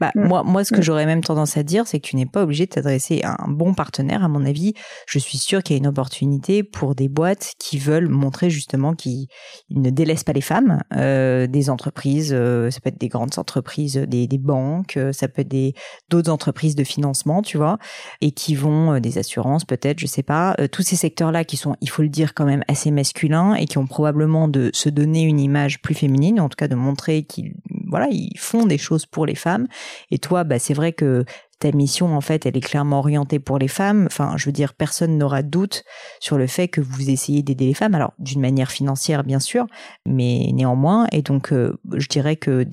bah, 0.00 0.10
mm. 0.14 0.26
moi, 0.26 0.42
moi, 0.42 0.64
ce 0.64 0.72
que 0.72 0.80
mm. 0.80 0.82
j'aurais 0.82 1.06
même 1.06 1.22
tendance 1.22 1.56
à 1.56 1.62
dire, 1.62 1.86
c'est 1.86 2.00
que 2.00 2.06
tu 2.06 2.16
n'es 2.16 2.26
pas 2.26 2.42
obligé 2.42 2.66
de 2.66 2.70
t'adresser 2.70 3.20
à 3.22 3.36
un 3.42 3.48
bon 3.48 3.74
partenaire. 3.74 4.24
À 4.24 4.28
mon 4.28 4.44
avis, 4.44 4.74
je 5.06 5.18
suis 5.18 5.38
sûre 5.38 5.62
qu'il 5.62 5.76
y 5.76 5.78
a 5.78 5.80
une 5.80 5.86
opportunité 5.86 6.62
pour 6.62 6.94
des 6.94 7.08
boîtes 7.08 7.52
qui 7.58 7.78
veulent 7.78 8.08
montrer 8.08 8.50
justement 8.50 8.94
qu'ils 8.94 9.26
ne 9.70 9.90
délaissent 9.90 10.24
pas 10.24 10.32
les 10.32 10.40
femmes, 10.40 10.82
euh, 10.94 11.46
des 11.46 11.70
entreprises, 11.70 12.32
euh, 12.34 12.70
ça 12.70 12.80
peut 12.80 12.88
être 12.88 13.00
des 13.00 13.08
grandes 13.08 13.38
entreprises, 13.38 13.96
des, 13.96 14.26
des 14.26 14.38
banques, 14.38 14.96
euh, 14.96 15.12
ça 15.12 15.28
peut 15.28 15.42
être 15.42 15.48
des 15.48 15.74
d'autres 16.08 16.30
entreprises 16.30 16.74
de 16.74 16.84
financement, 16.84 17.42
tu 17.42 17.56
vois, 17.56 17.78
et 18.20 18.32
qui 18.32 18.54
vont 18.54 18.98
des 19.00 19.18
assurances 19.18 19.64
peut-être, 19.64 19.98
je 19.98 20.06
sais 20.06 20.22
pas, 20.22 20.56
tous 20.70 20.82
ces 20.82 20.96
secteurs-là 20.96 21.44
qui 21.44 21.56
sont, 21.56 21.76
il 21.80 21.88
faut 21.88 22.02
le 22.02 22.08
dire 22.08 22.34
quand 22.34 22.44
même 22.44 22.64
assez 22.68 22.90
masculins 22.90 23.54
et 23.54 23.66
qui 23.66 23.78
ont 23.78 23.86
probablement 23.86 24.48
de 24.48 24.70
se 24.72 24.88
donner 24.88 25.22
une 25.22 25.40
image 25.40 25.80
plus 25.80 25.94
féminine, 25.94 26.40
en 26.40 26.48
tout 26.48 26.56
cas 26.56 26.68
de 26.68 26.74
montrer 26.74 27.22
qu'ils 27.24 27.54
voilà, 27.92 28.08
ils 28.10 28.38
font 28.38 28.64
des 28.64 28.78
choses 28.78 29.04
pour 29.04 29.26
les 29.26 29.34
femmes. 29.34 29.68
Et 30.10 30.18
toi, 30.18 30.44
bah, 30.44 30.58
c'est 30.58 30.72
vrai 30.72 30.92
que 30.94 31.26
ta 31.58 31.70
mission, 31.70 32.16
en 32.16 32.20
fait, 32.20 32.44
elle 32.44 32.56
est 32.56 32.60
clairement 32.60 32.98
orientée 32.98 33.38
pour 33.38 33.58
les 33.58 33.68
femmes. 33.68 34.06
Enfin, 34.06 34.34
je 34.36 34.46
veux 34.46 34.52
dire, 34.52 34.74
personne 34.74 35.16
n'aura 35.16 35.42
doute 35.42 35.84
sur 36.18 36.36
le 36.36 36.48
fait 36.48 36.66
que 36.66 36.80
vous 36.80 37.08
essayez 37.08 37.42
d'aider 37.42 37.66
les 37.66 37.74
femmes. 37.74 37.94
Alors, 37.94 38.14
d'une 38.18 38.40
manière 38.40 38.72
financière, 38.72 39.22
bien 39.22 39.38
sûr, 39.38 39.66
mais 40.04 40.50
néanmoins. 40.54 41.06
Et 41.12 41.22
donc, 41.22 41.52
euh, 41.52 41.78
je 41.92 42.08
dirais 42.08 42.34
que 42.34 42.66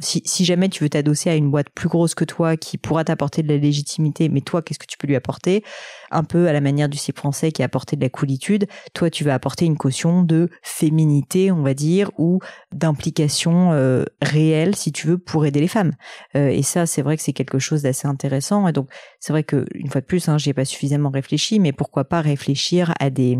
si, 0.00 0.20
si, 0.26 0.44
jamais 0.44 0.68
tu 0.68 0.82
veux 0.82 0.90
t'adosser 0.90 1.30
à 1.30 1.36
une 1.36 1.50
boîte 1.50 1.70
plus 1.70 1.88
grosse 1.88 2.14
que 2.14 2.24
toi 2.24 2.58
qui 2.58 2.76
pourra 2.76 3.04
t'apporter 3.04 3.42
de 3.42 3.48
la 3.48 3.56
légitimité, 3.56 4.28
mais 4.28 4.42
toi, 4.42 4.60
qu'est-ce 4.60 4.78
que 4.78 4.86
tu 4.86 4.98
peux 4.98 5.06
lui 5.06 5.16
apporter? 5.16 5.64
Un 6.12 6.24
peu 6.24 6.48
à 6.48 6.52
la 6.52 6.60
manière 6.60 6.88
du 6.88 6.98
CIP 6.98 7.18
français 7.18 7.52
qui 7.52 7.62
a 7.62 7.64
apporté 7.64 7.96
de 7.96 8.02
la 8.02 8.08
coolitude. 8.08 8.66
Toi, 8.94 9.10
tu 9.10 9.24
vas 9.24 9.34
apporter 9.34 9.64
une 9.64 9.76
caution 9.76 10.22
de 10.22 10.50
féminité, 10.62 11.50
on 11.50 11.62
va 11.62 11.74
dire, 11.74 12.10
ou 12.18 12.38
d'implication 12.72 13.72
euh, 13.72 14.04
réelle, 14.20 14.76
si 14.76 14.92
tu 14.92 15.06
veux, 15.06 15.18
pour 15.18 15.46
aider 15.46 15.60
les 15.60 15.68
femmes. 15.68 15.92
Euh, 16.36 16.48
et 16.48 16.62
ça, 16.62 16.86
c'est 16.86 17.02
vrai 17.02 17.16
que 17.16 17.22
c'est 17.22 17.32
quelque 17.32 17.58
chose 17.58 17.82
d'assez 17.82 18.06
intéressant. 18.06 18.68
Et 18.68 18.72
donc, 18.72 18.88
c'est 19.20 19.32
vrai 19.32 19.44
que 19.44 19.64
une 19.74 19.88
fois 19.88 20.00
de 20.00 20.06
plus, 20.06 20.28
hein, 20.28 20.38
j'ai 20.38 20.52
pas 20.52 20.64
suffisamment 20.64 21.10
réfléchi, 21.10 21.58
mais 21.58 21.72
pourquoi 21.72 22.04
pas 22.04 22.20
réfléchir 22.20 22.92
à 23.00 23.10
des 23.10 23.38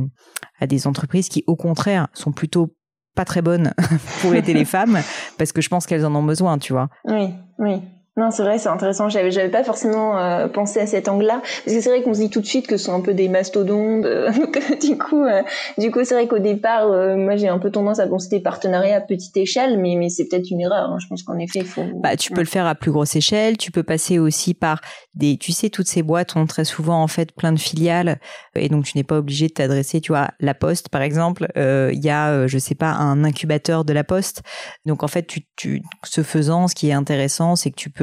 à 0.60 0.66
des 0.66 0.86
entreprises 0.86 1.28
qui, 1.28 1.44
au 1.46 1.56
contraire, 1.56 2.08
sont 2.14 2.32
plutôt 2.32 2.74
pas 3.14 3.24
très 3.24 3.42
bonnes 3.42 3.72
pour 4.22 4.34
aider 4.34 4.54
les 4.54 4.64
femmes, 4.76 4.98
parce 5.38 5.52
que 5.52 5.60
je 5.60 5.68
pense 5.68 5.86
qu'elles 5.86 6.06
en 6.06 6.14
ont 6.14 6.22
besoin, 6.22 6.58
tu 6.58 6.72
vois. 6.72 6.88
Oui, 7.04 7.34
oui. 7.58 7.82
Non, 8.18 8.30
c'est 8.30 8.42
vrai, 8.42 8.58
c'est 8.58 8.68
intéressant. 8.68 9.08
J'avais, 9.08 9.30
j'avais 9.30 9.48
pas 9.48 9.64
forcément 9.64 10.18
euh, 10.18 10.46
pensé 10.46 10.78
à 10.80 10.86
cet 10.86 11.08
angle-là, 11.08 11.40
parce 11.40 11.74
que 11.74 11.80
c'est 11.80 11.88
vrai 11.88 12.02
qu'on 12.02 12.12
se 12.12 12.20
dit 12.20 12.28
tout 12.28 12.42
de 12.42 12.46
suite 12.46 12.66
que 12.66 12.76
ce 12.76 12.84
sont 12.84 12.94
un 12.94 13.00
peu 13.00 13.14
des 13.14 13.30
mastodontes. 13.30 14.04
Euh, 14.04 14.30
donc, 14.38 14.60
du 14.82 14.98
coup, 14.98 15.24
euh, 15.24 15.42
du 15.78 15.90
coup, 15.90 16.00
c'est 16.04 16.12
vrai 16.12 16.28
qu'au 16.28 16.38
départ, 16.38 16.88
moi, 17.16 17.36
j'ai 17.36 17.48
un 17.48 17.58
peu 17.58 17.70
tendance 17.70 18.00
à 18.00 18.06
penser 18.06 18.28
des 18.28 18.40
partenariats 18.40 18.96
à 18.96 19.00
petite 19.00 19.34
échelle, 19.38 19.78
mais 19.78 19.96
mais 19.96 20.10
c'est 20.10 20.26
peut-être 20.26 20.50
une 20.50 20.60
erreur. 20.60 20.90
Hein. 20.90 20.98
Je 21.00 21.06
pense 21.06 21.22
qu'en 21.22 21.38
effet, 21.38 21.60
il 21.60 21.66
faut. 21.66 21.84
Bah, 22.02 22.14
tu 22.16 22.32
peux 22.32 22.42
le 22.42 22.46
faire 22.46 22.66
à 22.66 22.74
plus 22.74 22.90
grosse 22.90 23.16
échelle. 23.16 23.56
Tu 23.56 23.70
peux 23.70 23.82
passer 23.82 24.18
aussi 24.18 24.52
par 24.52 24.82
des. 25.14 25.38
Tu 25.38 25.52
sais, 25.52 25.70
toutes 25.70 25.88
ces 25.88 26.02
boîtes 26.02 26.36
ont 26.36 26.44
très 26.44 26.66
souvent 26.66 27.02
en 27.02 27.08
fait 27.08 27.32
plein 27.32 27.52
de 27.52 27.58
filiales, 27.58 28.20
et 28.54 28.68
donc 28.68 28.84
tu 28.84 28.98
n'es 28.98 29.04
pas 29.04 29.16
obligé 29.16 29.46
de 29.46 29.54
t'adresser. 29.54 30.02
Tu 30.02 30.12
vois, 30.12 30.28
la 30.38 30.52
Poste, 30.52 30.90
par 30.90 31.00
exemple, 31.00 31.48
il 31.56 32.04
y 32.04 32.10
a, 32.10 32.46
je 32.46 32.58
sais 32.58 32.74
pas, 32.74 32.90
un 32.90 33.24
incubateur 33.24 33.86
de 33.86 33.94
la 33.94 34.04
Poste. 34.04 34.42
Donc 34.84 35.02
en 35.02 35.08
fait, 35.08 35.26
tu, 35.26 35.46
tu, 35.56 35.82
ce 36.04 36.22
faisant, 36.22 36.68
ce 36.68 36.74
qui 36.74 36.90
est 36.90 36.92
intéressant, 36.92 37.56
c'est 37.56 37.70
que 37.70 37.76
tu 37.76 37.88
peux 37.88 38.01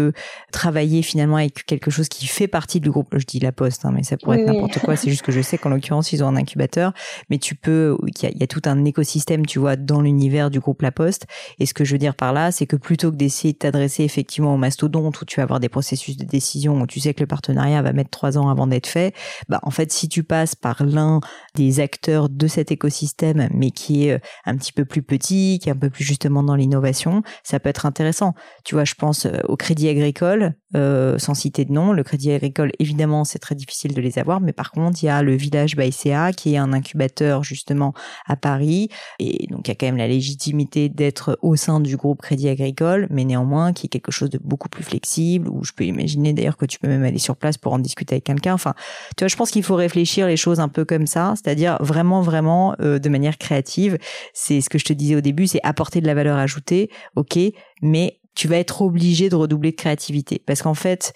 travailler 0.51 1.01
finalement 1.01 1.38
avec 1.38 1.65
quelque 1.65 1.91
chose 1.91 2.09
qui 2.09 2.27
fait 2.27 2.47
partie 2.47 2.79
du 2.79 2.89
groupe. 2.89 3.07
Je 3.17 3.25
dis 3.25 3.39
la 3.39 3.51
Poste, 3.51 3.85
hein, 3.85 3.91
mais 3.93 4.03
ça 4.03 4.17
pourrait 4.17 4.41
être 4.41 4.47
n'importe 4.47 4.79
quoi. 4.79 4.95
C'est 4.95 5.09
juste 5.09 5.21
que 5.21 5.31
je 5.31 5.41
sais 5.41 5.57
qu'en 5.57 5.69
l'occurrence 5.69 6.12
ils 6.12 6.23
ont 6.23 6.27
un 6.27 6.35
incubateur, 6.35 6.93
mais 7.29 7.38
tu 7.38 7.55
peux, 7.55 7.97
il 8.05 8.39
y, 8.39 8.43
a, 8.43 8.47
tout 8.47 8.62
un 8.65 8.85
écosystème, 8.85 9.45
tu 9.45 9.59
vois, 9.59 9.75
dans 9.75 10.01
l'univers 10.01 10.49
du 10.49 10.59
groupe 10.59 10.81
La 10.81 10.91
Poste. 10.91 11.25
Et 11.59 11.65
ce 11.65 11.73
que 11.73 11.83
je 11.83 11.93
veux 11.93 11.97
dire 11.97 12.15
par 12.15 12.33
là, 12.33 12.51
c'est 12.51 12.65
que 12.65 12.75
plutôt 12.75 13.12
que 13.12 13.15
d'essayer 13.15 13.53
de 13.53 13.57
t'adresser 13.57 14.03
effectivement 14.03 14.53
au 14.53 14.57
mastodonte 14.57 15.21
où 15.21 15.25
tu 15.25 15.38
vas 15.38 15.43
avoir 15.43 15.59
des 15.59 15.69
processus 15.69 16.17
de 16.17 16.25
décision 16.25 16.81
où 16.81 16.88
tu 16.88 16.99
sais 16.99 17.13
que 17.13 17.21
le 17.21 17.27
partenariat 17.27 17.81
va 17.81 17.93
mettre 17.93 18.09
trois 18.09 18.38
ans 18.38 18.49
avant 18.49 18.67
d'être 18.67 18.88
fait, 18.88 19.13
bah 19.47 19.59
en 19.63 19.71
fait 19.71 19.91
si 19.91 20.09
tu 20.09 20.23
passes 20.23 20.55
par 20.55 20.83
l'un 20.83 21.19
des 21.55 21.79
acteurs 21.79 22.29
de 22.29 22.47
cet 22.47 22.71
écosystème, 22.71 23.49
mais 23.53 23.71
qui 23.71 24.07
est 24.07 24.13
euh, 24.13 24.19
un 24.45 24.55
petit 24.57 24.71
peu 24.71 24.85
plus 24.85 25.01
petit, 25.01 25.59
qui 25.62 25.69
est 25.69 25.71
un 25.71 25.77
peu 25.77 25.89
plus 25.89 26.03
justement 26.03 26.43
dans 26.43 26.55
l'innovation, 26.55 27.23
ça 27.43 27.59
peut 27.59 27.69
être 27.69 27.85
intéressant. 27.85 28.33
Tu 28.63 28.75
vois, 28.75 28.85
je 28.85 28.95
pense 28.95 29.25
euh, 29.25 29.39
au 29.47 29.57
crédit 29.57 29.88
agricole, 29.89 30.54
euh, 30.75 31.17
sans 31.17 31.34
citer 31.34 31.65
de 31.65 31.71
nom. 31.71 31.93
Le 31.93 32.04
crédit 32.04 32.32
agricole, 32.32 32.71
évidemment, 32.80 33.23
c'est 33.23 33.39
très 33.39 33.56
difficile 33.56 33.93
de 33.93 34.02
les 34.02 34.19
avoir, 34.19 34.39
mais 34.39 34.54
par 34.54 34.71
contre, 34.71 35.04
il 35.04 35.08
y 35.08 35.10
a 35.10 35.21
le 35.21 35.36
village 35.36 35.75
Baïséa, 35.75 36.32
qui 36.32 36.54
est 36.54 36.58
un 36.58 36.73
incubateur 36.73 37.43
justement 37.43 37.93
à 38.28 38.36
Paris, 38.36 38.89
et 39.19 39.47
donc 39.49 39.67
il 39.67 39.69
y 39.69 39.71
a 39.71 39.75
quand 39.75 39.88
même 39.88 39.97
la 39.97 40.08
légitimité 40.08 40.89
d'être 40.89 41.38
au 41.41 41.56
sein 41.56 41.80
du 41.80 41.97
groupe 41.97 42.21
Crédit 42.21 42.49
Agricole, 42.49 43.08
mais 43.10 43.25
néanmoins 43.25 43.73
qui 43.73 43.88
est 43.88 43.89
quelque 43.89 44.12
chose 44.12 44.30
de 44.30 44.39
beaucoup 44.43 44.69
plus 44.69 44.84
flexible, 44.84 45.49
où 45.49 45.63
je 45.63 45.71
peux 45.73 45.86
imaginer 45.86 46.34
d'ailleurs 46.34 46.58
que 46.58 46.65
tu 46.65 46.80
peux 46.80 46.88
même 46.88 47.04
aller 47.04 47.19
sur 47.19 47.36
place 47.36 47.58
pour 47.58 47.73
en 47.73 47.80
discuter 47.80 48.15
avec 48.15 48.25
quelqu'un. 48.25 48.54
Enfin, 48.54 48.73
tu 49.17 49.23
vois, 49.23 49.28
je 49.28 49.36
pense 49.36 49.52
qu'il 49.52 49.63
faut 49.63 49.75
réfléchir 49.75 50.28
les 50.28 50.38
choses 50.38 50.60
un 50.60 50.69
peu 50.69 50.86
comme 50.86 51.08
ça, 51.08 51.34
c'est-à-dire 51.36 51.78
vraiment, 51.82 52.21
vraiment 52.21 52.75
euh, 52.82 52.99
de 52.99 53.10
manière 53.10 53.38
créative. 53.38 53.97
C'est 54.34 54.62
ce 54.62 54.69
que 54.69 54.78
je 54.78 54.86
te 54.86 54.93
disais 54.93 55.15
au 55.15 55.21
début, 55.21 55.47
c'est 55.47 55.60
apporter 55.63 56.02
de 56.02 56.08
la 56.08 56.13
valeur 56.13 56.38
ajoutée, 56.38 56.89
ok, 57.15 57.39
mais 57.82 58.18
tu 58.36 58.48
vas 58.48 58.58
être 58.58 58.82
obligé 58.82 59.30
de 59.30 59.36
redoubler 59.36 59.72
de 59.72 59.76
créativité. 59.76 60.42
Parce 60.46 60.62
qu'en 60.62 60.74
fait, 60.74 61.13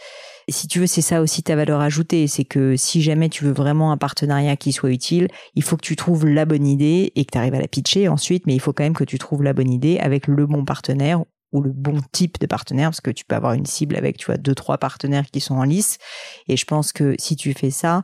si 0.50 0.68
tu 0.68 0.80
veux, 0.80 0.88
c'est 0.88 1.02
ça 1.02 1.22
aussi 1.22 1.44
ta 1.44 1.56
valeur 1.56 1.80
ajoutée. 1.80 2.28
C'est 2.28 2.44
que 2.44 2.76
si 2.76 3.02
jamais 3.02 3.30
tu 3.30 3.46
veux 3.46 3.54
vraiment 3.54 3.92
un 3.92 3.98
partenariat 3.98 4.58
qui 4.58 4.74
soit 4.74 4.92
utile, 4.92 5.28
il 5.56 5.64
faut 5.64 5.78
que 5.78 5.86
tu 5.86 5.96
trouves 5.96 6.26
la 6.26 6.46
bonne 6.46 6.68
idée 6.68 7.12
et 7.16 7.26
que 7.26 7.32
tu 7.32 7.38
arrives 7.38 7.56
à 7.56 7.62
la 7.62 7.68
pitcher 7.68 8.08
ensuite, 8.08 8.46
mais 8.46 8.56
il 8.56 8.60
faut 8.60 8.74
quand 8.74 8.84
même 8.84 8.94
que 8.94 9.04
tu 9.04 9.18
trouves 9.18 9.44
la 9.44 9.54
bonne 9.54 9.72
idée 9.72 10.00
avec 10.00 10.28
le 10.28 10.46
bon 10.46 10.66
partenaire 10.66 11.24
ou 11.54 11.62
le 11.62 11.72
bon 11.72 12.02
type 12.12 12.40
de 12.40 12.48
partenaire 12.48 12.90
parce 12.90 13.02
que 13.02 13.12
tu 13.12 13.26
peux 13.26 13.36
avoir 13.36 13.54
une 13.54 13.68
cible 13.68 13.96
avec 13.96 14.18
tu 14.18 14.26
vois 14.26 14.38
deux 14.38 14.56
trois 14.56 14.80
partenaires 14.80 15.26
qui 15.32 15.40
sont 15.40 15.56
en 15.56 15.64
lice 15.64 16.00
et 16.48 16.58
je 16.58 16.66
pense 16.66 16.92
que 16.92 17.16
si 17.20 17.36
tu 17.36 17.54
fais 17.54 17.70
ça 17.70 18.02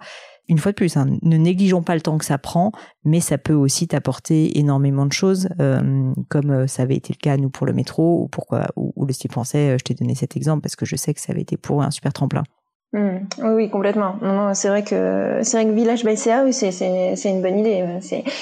une 0.49 0.57
fois 0.57 0.71
de 0.71 0.75
plus, 0.75 0.97
hein, 0.97 1.05
ne 1.21 1.37
négligeons 1.37 1.83
pas 1.83 1.93
le 1.95 2.01
temps 2.01 2.17
que 2.17 2.25
ça 2.25 2.39
prend, 2.39 2.71
mais 3.05 3.19
ça 3.19 3.37
peut 3.37 3.53
aussi 3.53 3.87
t'apporter 3.87 4.57
énormément 4.57 5.05
de 5.05 5.13
choses, 5.13 5.47
euh, 5.61 6.11
comme 6.27 6.49
euh, 6.49 6.67
ça 6.67 6.81
avait 6.81 6.95
été 6.95 7.13
le 7.13 7.21
cas 7.21 7.37
nous 7.37 7.51
pour 7.51 7.67
le 7.67 7.73
métro 7.73 8.23
ou 8.23 8.27
pourquoi 8.27 8.67
ou, 8.75 9.05
le 9.05 9.13
style 9.13 9.31
français. 9.31 9.69
Euh, 9.69 9.77
je 9.79 9.83
t'ai 9.83 9.93
donné 9.93 10.15
cet 10.15 10.35
exemple 10.35 10.61
parce 10.61 10.75
que 10.75 10.85
je 10.85 10.95
sais 10.95 11.13
que 11.13 11.21
ça 11.21 11.31
avait 11.31 11.43
été 11.43 11.55
pour 11.55 11.83
un 11.83 11.91
super 11.91 12.11
tremplin. 12.13 12.43
Hmm. 12.91 13.19
Oui, 13.43 13.69
complètement. 13.69 14.15
Non, 14.23 14.33
non, 14.33 14.53
c'est 14.55 14.67
vrai 14.67 14.83
que 14.83 15.41
c'est 15.43 15.57
vrai 15.57 15.67
que 15.67 15.75
Village 15.75 16.03
by 16.03 16.17
CA, 16.17 16.43
oui, 16.43 16.53
c'est 16.53 16.71
c'est 16.71 17.29
une 17.29 17.41
bonne 17.41 17.59
idée. 17.59 17.85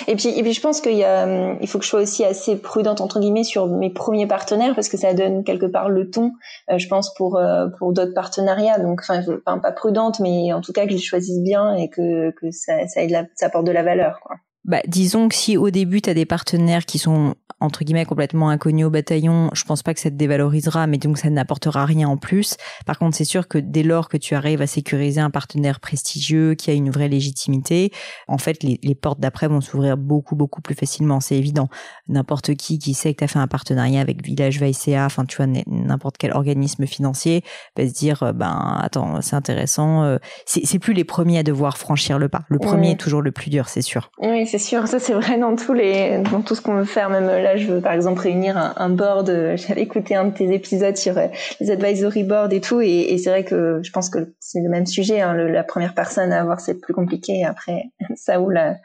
Et 0.08 0.16
puis 0.16 0.30
et 0.30 0.42
puis 0.42 0.54
je 0.54 0.62
pense 0.62 0.80
qu'il 0.80 0.96
y 0.96 1.04
a 1.04 1.26
hum, 1.26 1.58
il 1.60 1.68
faut 1.68 1.80
que 1.80 1.84
je 1.84 1.90
sois 1.90 2.02
aussi 2.02 2.24
assez 2.24 2.56
prudente 2.56 3.02
entre 3.02 3.20
guillemets 3.20 3.44
sur 3.44 3.68
mes 3.68 3.90
premiers 3.90 4.26
partenaires 4.26 4.74
parce 4.74 4.88
que 4.88 4.96
ça 4.96 5.14
donne 5.14 5.44
quelque 5.44 5.66
part 5.66 5.90
le 5.90 6.10
ton, 6.10 6.32
euh, 6.72 6.78
je 6.78 6.88
pense 6.88 7.14
pour 7.16 7.36
euh, 7.36 7.68
pour 7.78 7.92
d'autres 7.92 8.14
partenariats. 8.14 8.80
Donc 8.80 9.02
enfin, 9.02 9.22
pas 9.60 9.72
prudente, 9.74 10.22
mais 10.22 10.54
en 10.54 10.62
tout 10.62 10.72
cas 10.72 10.86
que 10.88 10.96
je 10.96 11.04
choisisse 11.04 11.42
bien 11.42 11.76
et 11.76 11.90
que 11.90 12.32
que 12.32 12.50
ça 12.52 12.88
ça, 12.88 13.02
ça 13.36 13.46
apporte 13.48 13.66
de 13.66 13.74
la 13.74 13.84
valeur. 13.84 14.22
Quoi. 14.24 14.38
Bah, 14.64 14.82
disons 14.86 15.30
que 15.30 15.36
si 15.36 15.58
au 15.58 15.70
début 15.72 16.02
tu 16.02 16.10
as 16.10 16.14
des 16.14 16.26
partenaires 16.26 16.86
qui 16.86 17.00
sont 17.00 17.36
entre 17.60 17.84
guillemets 17.84 18.06
complètement 18.06 18.50
inconnus 18.50 18.86
au 18.86 18.89
bataillon, 18.89 19.50
je 19.54 19.63
pense 19.63 19.84
pas 19.84 19.93
que 19.93 20.00
ça 20.00 20.10
te 20.10 20.15
dévalorisera, 20.15 20.88
mais 20.88 20.98
donc 20.98 21.17
ça 21.17 21.30
n'apportera 21.30 21.86
rien 21.86 22.08
en 22.08 22.17
plus. 22.17 22.56
Par 22.86 23.00
contre, 23.00 23.15
c'est 23.15 23.26
sûr 23.26 23.48
que 23.48 23.58
dès 23.58 23.84
lors 23.84 24.10
que 24.10 24.17
tu 24.17 24.36
arrives 24.36 24.62
à 24.62 24.67
sécuriser 24.67 25.22
un 25.22 25.30
partenaire 25.30 25.80
prestigieux 25.80 26.54
qui 26.54 26.70
a 26.70 26.74
une 26.74 26.89
vraie 26.89 27.08
légitimité, 27.08 27.91
en 28.28 28.38
fait, 28.38 28.63
les, 28.63 28.80
les 28.84 28.96
portes 28.96 29.20
d'après 29.20 29.48
vont 29.48 29.62
s'ouvrir 29.62 29.98
beaucoup 29.98 30.36
beaucoup 30.36 30.62
plus 30.62 30.76
facilement. 30.76 31.20
C'est 31.20 31.36
évident. 31.36 31.70
N'importe 32.08 32.56
qui 32.56 32.80
qui 32.80 32.93
sait 32.93 33.13
que 33.13 33.20
tu 33.20 33.24
as 33.24 33.28
fait 33.28 33.39
un 33.39 33.48
partenariat 33.48 34.02
avec 34.02 34.24
Village 34.24 34.62
VICA, 34.62 35.06
enfin 35.06 35.26
tu 35.26 35.38
vois 35.38 35.48
n'importe 35.67 36.17
quel 36.17 36.32
organisme 36.32 36.86
financier, 36.86 37.43
va 37.76 37.88
se 37.88 37.93
dire 37.93 38.24
euh, 38.24 38.34
ben 38.34 38.80
attends 38.82 39.22
c'est 39.22 39.36
intéressant. 39.36 40.04
Euh, 40.04 40.17
c'est 40.46 40.80
plus 40.80 40.93
les 40.93 41.04
premiers 41.04 41.39
à 41.39 41.43
devoir 41.43 41.78
franchir 41.78 42.20
le 42.20 42.30
pas. 42.30 42.41
Le 42.50 42.60
premier 42.60 42.91
est 42.91 43.00
toujours 43.00 43.22
le 43.22 43.32
plus 43.32 43.50
dur, 43.50 43.70
c'est 43.70 43.82
sûr. 43.82 44.12
Oui, 44.20 44.46
c'est 44.48 44.60
sûr. 44.60 44.88
Ça 44.88 45.00
c'est 45.00 45.13
vrai 45.13 45.39
dans 45.39 45.56
tous 45.56 45.74
les 45.74 46.20
dans 46.32 46.41
tout 46.41 46.56
ce 46.56 46.62
qu'on 46.62 46.76
veut 46.76 46.86
faire. 46.86 47.10
Même 47.10 47.26
là, 47.26 47.47
je 47.56 47.68
veux 47.68 47.82
par 47.82 47.94
exemple 47.94 48.22
réunir 48.22 48.58
un, 48.58 48.90
board. 48.90 49.30
Euh, 49.30 49.58
j'avais 49.68 49.82
écouté 49.82 50.16
un 50.16 50.26
de 50.26 50.34
tes 50.34 50.54
épisodes 50.54 50.98
sur 50.98 51.18
euh, 51.18 51.28
les 51.60 51.72
advisory 51.72 52.24
boards 52.24 52.52
et 52.52 52.62
tout, 52.62 52.82
et, 52.82 53.18
c'est 53.18 53.30
vrai 53.30 53.44
que 53.44 53.80
je 53.84 53.92
pense 53.92 54.10
que 54.10 54.34
c'est 54.40 54.60
le 54.60 54.70
même 54.70 54.86
sujet. 54.86 55.22
Hein, 55.22 55.34
la 55.34 55.64
première 55.64 55.94
personne 55.94 56.32
à 56.32 56.42
avoir, 56.42 56.60
c'est 56.60 56.80
plus 56.80 56.94
compliqué. 56.94 57.46
Après, 57.46 57.86
ça 58.16 58.42
ouvre 58.42 58.52
la, 58.52 58.76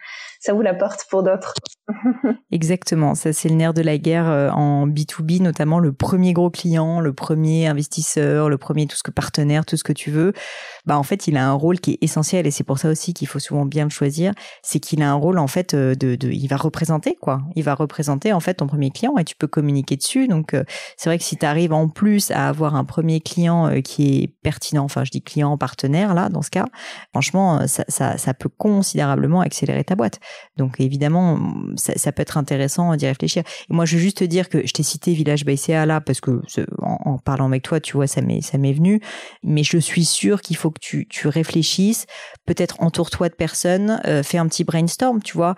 ça 0.42 0.54
ouvre 0.54 0.64
la 0.64 0.74
porte 0.74 1.06
pour 1.08 1.22
d'autres. 1.22 1.54
Exactement, 2.50 3.14
ça 3.14 3.32
c'est 3.32 3.48
le 3.48 3.54
nerf 3.54 3.74
de 3.74 3.80
la 3.80 3.96
guerre 3.96 4.28
euh, 4.28 4.50
en 4.50 4.88
B2B, 4.88 5.40
notamment 5.40 5.78
le 5.78 5.92
premier 5.92 6.32
gros 6.32 6.50
client, 6.50 6.98
le 6.98 7.12
premier 7.12 7.68
investisseur, 7.68 8.48
le 8.48 8.58
premier 8.58 8.88
tout 8.88 8.96
ce 8.96 9.04
que 9.04 9.12
partenaire, 9.12 9.64
tout 9.64 9.76
ce 9.76 9.84
que 9.84 9.92
tu 9.92 10.10
veux. 10.10 10.32
Bah 10.84 10.98
en 10.98 11.04
fait, 11.04 11.28
il 11.28 11.36
a 11.36 11.46
un 11.48 11.52
rôle 11.52 11.78
qui 11.78 11.92
est 11.92 11.98
essentiel 12.00 12.48
et 12.48 12.50
c'est 12.50 12.64
pour 12.64 12.78
ça 12.78 12.88
aussi 12.88 13.14
qu'il 13.14 13.28
faut 13.28 13.38
souvent 13.38 13.64
bien 13.64 13.84
le 13.84 13.90
choisir, 13.90 14.32
c'est 14.62 14.80
qu'il 14.80 15.00
a 15.02 15.10
un 15.10 15.14
rôle 15.14 15.38
en 15.38 15.46
fait 15.46 15.76
de, 15.76 15.94
de, 15.94 16.28
il 16.28 16.48
va 16.48 16.56
représenter 16.56 17.16
quoi, 17.20 17.40
il 17.54 17.62
va 17.62 17.74
représenter 17.74 18.32
en 18.32 18.40
fait 18.40 18.54
ton 18.54 18.66
premier 18.66 18.90
client 18.90 19.16
et 19.18 19.24
tu 19.24 19.36
peux 19.36 19.46
communiquer 19.46 19.96
dessus. 19.96 20.26
Donc 20.26 20.54
euh, 20.54 20.64
c'est 20.96 21.08
vrai 21.08 21.18
que 21.18 21.24
si 21.24 21.36
tu 21.36 21.46
arrives 21.46 21.72
en 21.72 21.88
plus 21.88 22.32
à 22.32 22.48
avoir 22.48 22.74
un 22.74 22.84
premier 22.84 23.20
client 23.20 23.68
euh, 23.68 23.80
qui 23.80 24.24
est 24.24 24.26
pertinent, 24.42 24.82
enfin 24.82 25.04
je 25.04 25.12
dis 25.12 25.22
client 25.22 25.56
partenaire 25.56 26.14
là 26.14 26.28
dans 26.30 26.42
ce 26.42 26.50
cas, 26.50 26.66
franchement 27.12 27.68
ça, 27.68 27.84
ça, 27.86 28.18
ça 28.18 28.34
peut 28.34 28.48
considérablement 28.48 29.40
accélérer 29.40 29.84
ta 29.84 29.94
boîte. 29.94 30.18
Donc 30.56 30.80
évidemment 30.80 31.38
ça, 31.76 32.12
peut 32.12 32.22
être 32.22 32.36
intéressant 32.36 32.94
d'y 32.96 33.06
réfléchir. 33.06 33.42
Et 33.70 33.74
moi, 33.74 33.84
je 33.84 33.96
veux 33.96 34.02
juste 34.02 34.18
te 34.18 34.24
dire 34.24 34.48
que 34.48 34.66
je 34.66 34.72
t'ai 34.72 34.82
cité 34.82 35.12
Village 35.12 35.44
BCA 35.44 35.86
là 35.86 36.00
parce 36.00 36.20
que 36.20 36.40
en, 36.78 37.18
parlant 37.18 37.46
avec 37.46 37.62
toi, 37.62 37.80
tu 37.80 37.94
vois, 37.94 38.06
ça 38.06 38.20
m'est 38.20 38.40
ça 38.40 38.58
m'est 38.58 38.72
venu. 38.72 39.00
Mais 39.42 39.62
je 39.62 39.78
suis 39.78 40.04
sûre 40.04 40.40
qu'il 40.40 40.56
faut 40.56 40.70
que 40.70 40.80
tu 40.80 41.06
tu 41.08 41.28
réfléchisses. 41.28 42.06
Peut-être 42.46 42.80
entoure-toi 42.80 43.28
de 43.28 43.34
personnes, 43.34 44.00
euh, 44.06 44.22
fais 44.22 44.38
un 44.38 44.46
petit 44.48 44.64
brainstorm, 44.64 45.22
tu 45.22 45.36
vois. 45.36 45.54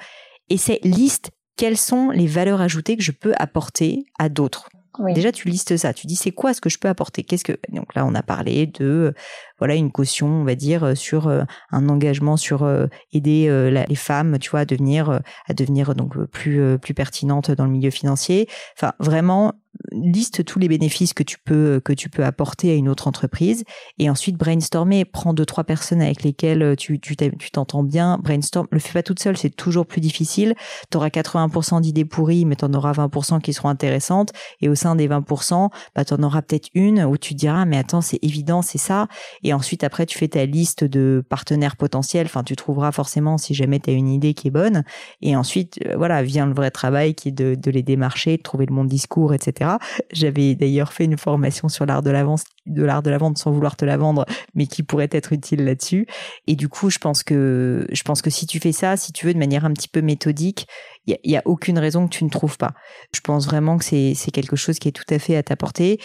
Et 0.49 0.57
c'est 0.57 0.81
liste 0.83 1.31
quelles 1.57 1.79
sont 1.79 2.11
les 2.11 2.27
valeurs 2.27 2.61
ajoutées 2.61 2.97
que 2.97 3.03
je 3.03 3.13
peux 3.13 3.33
apporter 3.39 4.05
à 4.19 4.29
d'autres. 4.29 4.69
Déjà, 5.14 5.33
tu 5.33 5.48
listes 5.48 5.76
ça. 5.76 5.92
Tu 5.92 6.07
dis 6.07 6.16
c'est 6.16 6.30
quoi 6.30 6.54
ce 6.54 6.61
que 6.61 6.68
je 6.68 6.78
peux 6.78 6.88
apporter? 6.88 7.22
Qu'est-ce 7.22 7.44
que 7.44 7.59
donc 7.70 7.94
là 7.94 8.07
on 8.07 8.14
a 8.14 8.22
parlé 8.22 8.66
de 8.66 9.14
voilà 9.59 9.74
une 9.74 9.90
caution, 9.90 10.26
on 10.26 10.44
va 10.44 10.54
dire 10.54 10.96
sur 10.96 11.28
euh, 11.28 11.42
un 11.70 11.88
engagement 11.88 12.37
sur 12.37 12.62
euh, 12.62 12.87
aider 13.12 13.46
euh, 13.48 13.70
les 13.70 13.94
femmes, 13.94 14.38
tu 14.38 14.50
vois, 14.50 14.61
à 14.61 14.64
devenir 14.64 15.20
à 15.48 15.54
devenir 15.54 15.94
donc 15.94 16.16
plus 16.26 16.78
plus 16.78 16.94
pertinentes 16.94 17.50
dans 17.50 17.64
le 17.64 17.70
milieu 17.70 17.90
financier. 17.90 18.48
Enfin, 18.76 18.92
vraiment 18.98 19.54
liste 19.93 20.45
tous 20.45 20.59
les 20.59 20.69
bénéfices 20.69 21.13
que 21.13 21.23
tu 21.23 21.37
peux 21.39 21.81
que 21.85 21.93
tu 21.93 22.09
peux 22.09 22.25
apporter 22.25 22.71
à 22.71 22.75
une 22.75 22.89
autre 22.89 23.09
entreprise 23.09 23.65
et 23.99 24.11
ensuite 24.11 24.37
brainstormer. 24.37 25.05
Prends 25.05 25.35
deux 25.35 25.47
trois 25.47 25.65
personnes 25.65 26.03
avec 26.03 26.23
lesquelles 26.23 26.75
tu 26.77 26.99
tu 27.01 27.17
t'entends 27.53 27.83
bien. 27.83 28.19
Brainstorm 28.19 28.67
le 28.71 28.79
fais 28.79 28.93
pas 28.93 29.03
toute 29.03 29.21
seule 29.21 29.37
c'est 29.37 29.55
toujours 29.55 29.87
plus 29.87 30.01
difficile. 30.01 30.55
Tu 30.91 30.97
auras 30.97 31.09
80% 31.09 31.81
d'idées 31.81 32.05
pourries 32.05 32.45
mais 32.45 32.57
tu 32.57 32.65
en 32.65 32.75
auras 32.75 32.93
20% 32.93 33.41
qui 33.41 33.53
seront 33.53 33.69
intéressantes. 33.69 34.33
Et 34.61 34.69
au 34.69 34.75
sein 34.75 34.97
des 34.97 35.09
20% 35.09 35.71
bah 35.95 36.05
tu 36.05 36.15
en 36.15 36.23
auras 36.23 36.43
peut-être 36.43 36.69
une 36.75 37.05
où 37.05 37.17
tu 37.17 37.35
diras 37.35 37.65
mais 37.65 37.79
attends 37.79 38.01
c'est 38.01 38.19
évident 38.23 38.63
c'est 38.63 38.79
ça. 38.79 39.09
Et 39.43 39.53
ensuite 39.53 39.85
après 39.85 40.07
tu 40.07 40.19
fais 40.19 40.29
ta 40.29 40.47
liste 40.47 40.85
de 40.85 41.25
partenaires 41.29 41.77
potentiels. 41.77 42.27
Enfin 42.27 42.43
tu 42.43 42.57
trouveras 42.57 42.93
forcément 42.93 43.39
si 43.39 43.55
jamais 43.55 43.81
tu 43.81 43.91
as 43.91 43.93
une 43.93 44.09
idée 44.09 44.35
qui 44.35 44.49
est 44.49 44.53
bonne. 44.53 44.85
Et 45.23 45.37
ensuite 45.37 45.79
euh, 45.87 45.95
voilà 45.97 46.23
vient 46.23 46.47
le 46.47 46.55
vrai 46.55 46.71
travail 46.71 47.15
qui 47.15 47.29
est 47.29 47.33
de, 47.33 47.55
de 47.55 47.71
les 47.71 47.83
démarcher 47.83 48.37
de 48.37 48.43
trouver 48.43 48.67
le 48.67 48.75
bon 48.75 48.85
discours 48.85 49.35
etc 49.35 49.63
j'avais 50.12 50.55
d'ailleurs 50.55 50.92
fait 50.92 51.05
une 51.05 51.16
formation 51.16 51.68
sur 51.68 51.87
l'art 51.87 52.03
de 52.03 52.11
la 52.11 52.24
vente, 52.24 52.44
de 52.66 52.83
l'art 52.83 53.03
de 53.03 53.14
sans 53.37 53.50
vouloir 53.50 53.77
te 53.77 53.85
la 53.85 53.96
vendre, 53.96 54.24
mais 54.55 54.66
qui 54.66 54.83
pourrait 54.83 55.09
être 55.12 55.33
utile 55.33 55.64
là-dessus. 55.64 56.07
Et 56.46 56.57
du 56.57 56.68
coup, 56.68 56.90
je 56.90 56.98
pense 56.98 57.22
que 57.22 57.87
je 57.90 58.03
pense 58.03 58.22
que 58.22 58.31
si 58.31 58.46
tu 58.46 58.61
fais 58.61 58.72
ça, 58.72 58.96
si 58.96 59.12
tu 59.12 59.27
veux, 59.27 59.35
de 59.35 59.38
manière 59.38 59.64
un 59.64 59.72
petit 59.72 59.88
peu 59.88 60.00
méthodique, 60.00 60.66
il 61.07 61.18
y, 61.24 61.37
a, 61.37 61.42
aucune 61.44 61.79
raison 61.79 62.07
que 62.07 62.14
tu 62.14 62.24
ne 62.24 62.31
trouves 62.31 62.57
pas. 62.57 62.72
Je 63.14 63.20
pense 63.20 63.46
vraiment 63.46 63.77
que 63.77 63.85
c'est 63.85 64.14
c'est 64.14 64.31
quelque 64.31 64.57
chose 64.57 64.79
qui 64.79 64.88
est 64.88 64.92
tout 64.92 65.05
à 65.11 65.18
fait 65.18 65.37
à 65.37 65.42
ta 65.42 65.57
portée. 65.57 66.00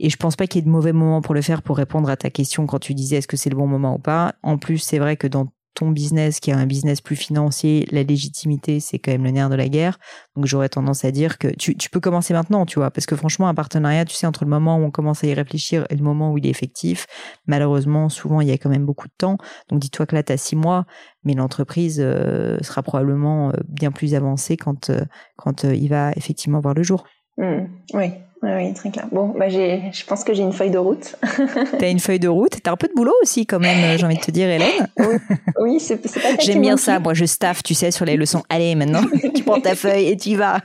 Et 0.00 0.10
je 0.10 0.16
pense 0.16 0.36
pas 0.36 0.46
qu'il 0.46 0.60
y 0.60 0.62
ait 0.62 0.64
de 0.64 0.70
mauvais 0.70 0.92
moments 0.92 1.20
pour 1.20 1.34
le 1.34 1.42
faire 1.42 1.62
pour 1.62 1.76
répondre 1.76 2.08
à 2.08 2.16
ta 2.16 2.30
question 2.30 2.66
quand 2.66 2.78
tu 2.78 2.94
disais 2.94 3.16
est-ce 3.16 3.26
que 3.26 3.36
c'est 3.36 3.50
le 3.50 3.56
bon 3.56 3.66
moment 3.66 3.96
ou 3.96 3.98
pas. 3.98 4.34
En 4.42 4.56
plus, 4.56 4.78
c'est 4.78 4.98
vrai 4.98 5.16
que 5.16 5.26
dans 5.26 5.48
ton 5.78 5.90
business 5.90 6.40
qui 6.40 6.50
est 6.50 6.54
un 6.54 6.66
business 6.66 7.00
plus 7.00 7.14
financier, 7.14 7.86
la 7.92 8.02
légitimité, 8.02 8.80
c'est 8.80 8.98
quand 8.98 9.12
même 9.12 9.22
le 9.22 9.30
nerf 9.30 9.48
de 9.48 9.54
la 9.54 9.68
guerre. 9.68 9.98
Donc 10.34 10.46
j'aurais 10.46 10.68
tendance 10.68 11.04
à 11.04 11.12
dire 11.12 11.38
que 11.38 11.46
tu, 11.46 11.74
peux 11.88 12.00
commencer 12.00 12.34
maintenant, 12.34 12.66
tu 12.66 12.80
vois, 12.80 12.90
parce 12.90 13.06
que 13.06 13.14
franchement, 13.14 13.46
un 13.46 13.54
partenariat, 13.54 14.04
tu 14.04 14.16
sais, 14.16 14.26
entre 14.26 14.44
le 14.44 14.50
moment 14.50 14.76
où 14.76 14.82
on 14.82 14.90
commence 14.90 15.22
à 15.22 15.28
y 15.28 15.34
réfléchir 15.34 15.86
et 15.88 15.94
le 15.94 16.02
moment 16.02 16.32
où 16.32 16.38
il 16.38 16.46
est 16.46 16.50
effectif, 16.50 17.06
malheureusement, 17.46 18.08
souvent, 18.08 18.40
il 18.40 18.48
y 18.48 18.50
a 18.50 18.58
quand 18.58 18.70
même 18.70 18.84
beaucoup 18.84 19.06
de 19.06 19.12
temps. 19.16 19.38
Donc 19.68 19.78
dis-toi 19.78 20.04
que 20.06 20.16
là, 20.16 20.24
tu 20.24 20.32
as 20.32 20.36
six 20.36 20.56
mois, 20.56 20.84
mais 21.22 21.34
l'entreprise 21.34 22.00
euh, 22.02 22.58
sera 22.62 22.82
probablement 22.82 23.50
euh, 23.50 23.52
bien 23.68 23.92
plus 23.92 24.16
avancée 24.16 24.56
quand, 24.56 24.90
euh, 24.90 25.04
quand 25.36 25.62
il 25.62 25.88
va 25.88 26.10
effectivement 26.16 26.58
voir 26.58 26.74
le 26.74 26.82
jour. 26.82 27.04
Mmh, 27.36 27.66
oui, 27.94 28.10
oui, 28.42 28.72
très 28.72 28.90
clair. 28.90 29.06
Bon, 29.10 29.34
bah 29.36 29.48
j'ai, 29.48 29.82
je 29.92 30.04
pense 30.04 30.22
que 30.22 30.32
j'ai 30.32 30.42
une 30.42 30.52
feuille 30.52 30.70
de 30.70 30.78
route. 30.78 31.16
T'as 31.78 31.90
une 31.90 31.98
feuille 31.98 32.20
de 32.20 32.28
route. 32.28 32.52
T'as 32.62 32.72
un 32.72 32.76
peu 32.76 32.86
de 32.86 32.92
boulot 32.94 33.14
aussi, 33.22 33.46
quand 33.46 33.58
même, 33.58 33.98
j'ai 33.98 34.04
envie 34.04 34.16
de 34.16 34.20
te 34.20 34.30
dire, 34.30 34.48
Hélène. 34.48 34.88
Oui, 34.98 35.16
oui 35.60 35.80
c'est, 35.80 35.96
pas 35.96 36.08
J'aime 36.40 36.60
bien 36.60 36.76
ça. 36.76 37.00
Moi, 37.00 37.14
je 37.14 37.24
staff, 37.24 37.62
tu 37.62 37.74
sais, 37.74 37.90
sur 37.90 38.04
les 38.04 38.16
leçons. 38.16 38.42
Allez, 38.48 38.74
maintenant, 38.74 39.02
tu 39.34 39.42
prends 39.42 39.60
ta 39.60 39.74
feuille 39.74 40.08
et 40.08 40.16
tu 40.16 40.30
y 40.30 40.34
vas. 40.34 40.60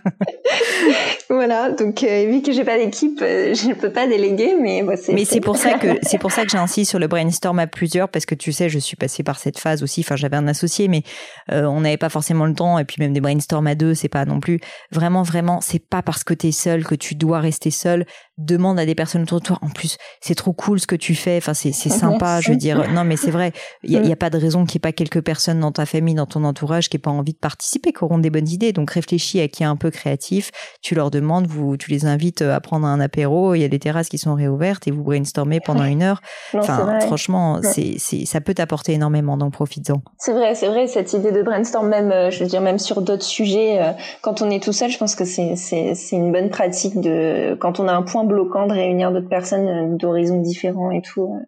voilà. 1.30 1.72
Donc, 1.72 2.04
euh, 2.04 2.28
vu 2.30 2.42
que 2.42 2.52
j'ai 2.52 2.64
pas 2.64 2.78
d'équipe, 2.78 3.20
euh, 3.22 3.54
je 3.56 3.70
ne 3.70 3.74
peux 3.74 3.90
pas 3.90 4.08
déléguer, 4.08 4.56
mais 4.60 4.84
bon, 4.84 4.98
c'est. 5.02 5.14
Mais 5.14 5.26
c'est 5.26 5.42
pour 5.42 5.58
ça 5.58 5.74
que 5.80 5.88
c'est 6.04 6.18
pour 6.20 6.32
ça 6.32 6.44
que 6.44 6.52
j'insiste 6.52 6.90
sur 6.90 7.00
le 7.00 7.08
brainstorm 7.08 7.58
à 7.60 7.68
plusieurs, 7.68 8.10
parce 8.10 8.26
que 8.26 8.36
tu 8.36 8.52
sais, 8.52 8.70
je 8.70 8.80
suis 8.80 8.96
passée 8.96 9.24
par 9.24 9.40
cette 9.40 9.58
phase 9.58 9.82
aussi. 9.82 10.02
Enfin, 10.02 10.16
j'avais 10.16 10.38
un 10.38 10.48
associé, 10.48 10.88
mais 10.88 11.04
euh, 11.52 11.66
on 11.66 11.82
n'avait 11.82 11.98
pas 11.98 12.10
forcément 12.10 12.46
le 12.46 12.54
temps. 12.54 12.78
Et 12.78 12.86
puis 12.86 12.98
même 13.00 13.14
des 13.14 13.22
brainstorms 13.22 13.68
à 13.68 13.76
deux, 13.76 13.94
c'est 13.94 14.10
pas 14.10 14.26
non 14.26 14.40
plus 14.40 14.60
vraiment, 14.92 15.24
vraiment. 15.24 15.60
C'est 15.62 15.80
pas 15.80 16.02
parce 16.02 16.24
que 16.24 16.34
t'es 16.34 16.52
seul 16.52 16.84
que 16.84 16.96
tu 16.96 17.16
dois 17.16 17.40
rester 17.40 17.63
seul 17.72 18.06
demande 18.38 18.80
à 18.80 18.86
des 18.86 18.96
personnes 18.96 19.24
autour 19.24 19.40
de 19.40 19.46
toi. 19.46 19.60
En 19.62 19.70
plus, 19.70 19.98
c'est 20.22 20.36
trop 20.36 20.54
cool 20.54 20.80
ce 20.80 20.88
que 20.88 20.96
tu 20.96 21.16
fais. 21.16 21.38
Enfin, 21.38 21.54
c'est 21.54 21.72
sympa. 21.74 22.42
Je 22.42 22.52
veux 22.52 22.58
dire, 22.58 22.90
non, 22.94 23.04
mais 23.04 23.18
c'est 23.18 23.32
vrai. 23.32 23.52
Il 23.84 23.92
y, 23.92 23.98
a, 23.98 24.02
mm. 24.02 24.16
pas 24.16 24.30
de 24.30 24.38
raison 24.38 24.66
qu'il 24.66 24.76
n'y 24.76 24.78
ait 24.78 24.80
pas 24.80 24.92
quelques 24.92 25.22
personnes 25.22 25.60
dans 25.60 25.72
ta 25.72 25.86
famille, 25.86 26.16
dans 26.16 26.26
ton 26.26 26.44
entourage, 26.44 26.90
qui 26.90 26.96
n'aient 26.96 27.02
pas 27.02 27.12
envie 27.12 27.34
de 27.34 27.38
participer, 27.38 27.94
qui 27.94 28.04
auront 28.04 28.18
des 28.18 28.30
bonnes 28.30 28.50
idées. 28.50 28.74
Donc, 28.74 28.92
réfléchis 28.92 29.40
à 29.40 29.48
qui 29.48 29.64
est 29.64 29.68
un 29.68 29.76
peu 29.76 29.92
créatif. 29.92 30.52
Tu 30.82 30.96
leur 30.96 31.12
demandes, 31.12 31.48
vous, 31.48 31.78
tu 31.78 31.92
les 31.92 32.06
invites 32.06 32.42
à 32.42 32.60
prendre 32.60 32.88
un 32.88 33.00
apéro. 33.00 33.54
Il 33.56 33.60
y 33.60 33.66
a 33.66 33.70
des 33.70 33.80
terrasses 33.80 34.10
qui 34.10 34.18
sont 34.18 34.34
réouvertes 34.34 34.88
et 34.88 34.92
vous 34.92 35.04
brainstormez 35.04 35.60
pendant 35.60 35.86
une 35.86 36.02
heure. 36.02 36.22
enfin, 36.54 37.00
franchement, 37.02 37.60
c'est, 37.62 37.98
ça 38.26 38.42
peut 38.42 38.54
t'apporter 38.54 38.94
énormément. 38.94 39.38
Donc, 39.38 39.54
profites-en. 39.54 40.02
C'est 40.18 40.34
vrai, 40.34 40.56
c'est 40.56 40.68
vrai. 40.68 40.88
Cette 40.88 41.14
idée 41.14 41.32
de 41.32 41.44
brainstorm, 41.44 41.88
même, 41.88 42.12
euh, 42.12 42.32
je 42.32 42.44
veux 42.44 42.50
dire, 42.50 42.62
même 42.62 42.80
sur 42.80 43.02
d'autres 43.02 43.24
sujets, 43.24 43.82
euh, 43.82 43.92
quand 44.22 44.42
on 44.42 44.50
est 44.50 44.62
tout 44.62 44.74
seul, 44.74 44.90
je 44.90 44.98
pense 44.98 45.16
que 45.16 45.26
c'est, 45.26 45.56
c'est, 45.56 45.94
c'est 45.96 46.16
une 46.16 46.32
bonne 46.32 46.50
pratique 46.50 47.00
de, 47.00 47.53
quand 47.56 47.80
on 47.80 47.88
a 47.88 47.94
un 47.94 48.02
point 48.04 48.24
bloquant 48.24 48.68
de 48.68 48.74
réunir 48.74 49.12
d'autres 49.12 49.30
personnes 49.30 49.68
euh, 49.68 49.98
d'horizons 49.98 50.42
différents 50.42 50.92
et 50.92 51.02
tout. 51.02 51.42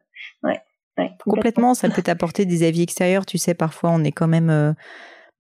Euh, 0.43 0.49
ouais. 0.49 1.11
complètement. 1.19 1.73
ça 1.73 1.89
peut 1.89 2.01
t'apporter 2.01 2.45
des 2.45 2.65
avis 2.65 2.81
extérieurs. 2.81 3.25
Tu 3.25 3.37
sais, 3.37 3.53
parfois, 3.53 3.91
on 3.91 4.03
est 4.03 4.11
quand 4.11 4.27
même, 4.27 4.49
euh, 4.49 4.73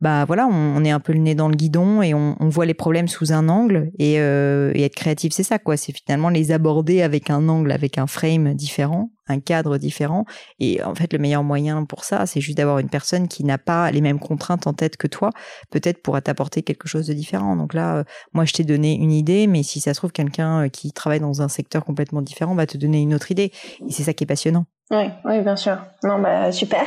bah 0.05 0.25
voilà, 0.25 0.47
on, 0.47 0.83
est 0.83 0.91
un 0.91 0.99
peu 0.99 1.13
le 1.13 1.19
nez 1.19 1.35
dans 1.35 1.47
le 1.47 1.55
guidon 1.55 2.01
et 2.01 2.13
on, 2.13 2.35
voit 2.49 2.65
les 2.65 2.73
problèmes 2.73 3.07
sous 3.07 3.33
un 3.33 3.49
angle. 3.49 3.91
Et, 3.97 4.13
et 4.13 4.83
être 4.83 4.95
créatif, 4.95 5.33
c'est 5.33 5.43
ça, 5.43 5.59
quoi. 5.59 5.77
C'est 5.77 5.93
finalement 5.93 6.29
les 6.29 6.51
aborder 6.51 7.01
avec 7.01 7.29
un 7.29 7.49
angle, 7.49 7.71
avec 7.71 7.97
un 7.97 8.07
frame 8.07 8.53
différent 8.53 9.09
un 9.27 9.39
cadre 9.39 9.77
différent. 9.77 10.25
Et 10.59 10.83
en 10.83 10.95
fait, 10.95 11.13
le 11.13 11.19
meilleur 11.19 11.43
moyen 11.43 11.85
pour 11.85 12.03
ça, 12.03 12.25
c'est 12.25 12.41
juste 12.41 12.57
d'avoir 12.57 12.79
une 12.79 12.89
personne 12.89 13.27
qui 13.27 13.43
n'a 13.43 13.57
pas 13.57 13.91
les 13.91 14.01
mêmes 14.01 14.19
contraintes 14.19 14.67
en 14.67 14.73
tête 14.73 14.97
que 14.97 15.07
toi, 15.07 15.31
peut-être 15.71 16.01
pourra 16.01 16.21
t'apporter 16.21 16.63
quelque 16.63 16.87
chose 16.87 17.07
de 17.07 17.13
différent. 17.13 17.55
Donc 17.55 17.73
là, 17.73 17.97
euh, 17.97 18.03
moi, 18.33 18.45
je 18.45 18.53
t'ai 18.53 18.63
donné 18.63 18.95
une 18.95 19.11
idée, 19.11 19.47
mais 19.47 19.63
si 19.63 19.79
ça 19.79 19.93
se 19.93 19.99
trouve, 19.99 20.11
quelqu'un 20.11 20.65
euh, 20.65 20.69
qui 20.69 20.91
travaille 20.91 21.19
dans 21.19 21.41
un 21.41 21.47
secteur 21.47 21.85
complètement 21.85 22.21
différent 22.21 22.55
va 22.55 22.67
te 22.67 22.77
donner 22.77 23.01
une 23.01 23.13
autre 23.13 23.31
idée. 23.31 23.51
Et 23.87 23.91
c'est 23.91 24.03
ça 24.03 24.13
qui 24.13 24.23
est 24.23 24.27
passionnant. 24.27 24.65
Oui, 24.91 25.09
oui, 25.23 25.41
bien 25.41 25.55
sûr. 25.55 25.77
Non, 26.03 26.19
bah 26.19 26.51
super, 26.51 26.85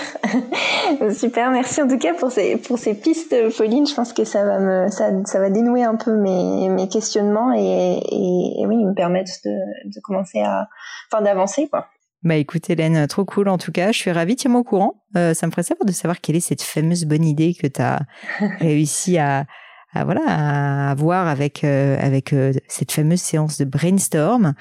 super. 1.12 1.50
Merci 1.50 1.82
en 1.82 1.88
tout 1.88 1.98
cas 1.98 2.14
pour 2.14 2.30
ces 2.30 2.56
pour 2.56 2.78
ces 2.78 2.94
pistes, 2.94 3.34
Pauline. 3.56 3.88
Je 3.88 3.94
pense 3.94 4.12
que 4.12 4.22
ça 4.22 4.44
va 4.44 4.60
me 4.60 4.88
ça, 4.88 5.10
ça 5.24 5.40
va 5.40 5.50
dénouer 5.50 5.82
un 5.82 5.96
peu 5.96 6.14
mes 6.14 6.68
mes 6.68 6.88
questionnements 6.88 7.52
et, 7.52 7.98
et, 7.98 8.62
et 8.62 8.66
oui, 8.66 8.76
me 8.76 8.94
permettre 8.94 9.32
de, 9.44 9.50
de 9.50 10.00
commencer 10.00 10.40
à 10.40 10.68
enfin 11.10 11.22
d'avancer 11.22 11.68
quoi. 11.68 11.88
Bah 12.24 12.34
écoute 12.34 12.68
Hélène, 12.68 13.06
trop 13.06 13.24
cool 13.24 13.48
en 13.48 13.58
tout 13.58 13.70
cas, 13.70 13.92
je 13.92 13.98
suis 13.98 14.10
ravie, 14.10 14.34
tiens-moi 14.34 14.60
au 14.60 14.64
courant. 14.64 15.04
Euh, 15.16 15.34
ça 15.34 15.46
me 15.46 15.52
ferait 15.52 15.62
savoir 15.62 15.84
de 15.84 15.92
savoir 15.92 16.20
quelle 16.20 16.34
est 16.34 16.40
cette 16.40 16.62
fameuse 16.62 17.04
bonne 17.04 17.24
idée 17.24 17.54
que 17.54 17.68
tu 17.68 17.80
as 17.80 18.00
réussi 18.58 19.18
à, 19.18 19.46
à 19.92 20.04
voilà 20.04 20.22
à 20.26 20.90
avoir 20.90 21.28
avec 21.28 21.62
euh, 21.62 21.96
avec 22.00 22.32
euh, 22.32 22.52
cette 22.66 22.90
fameuse 22.90 23.20
séance 23.20 23.58
de 23.58 23.64
brainstorm 23.64 24.54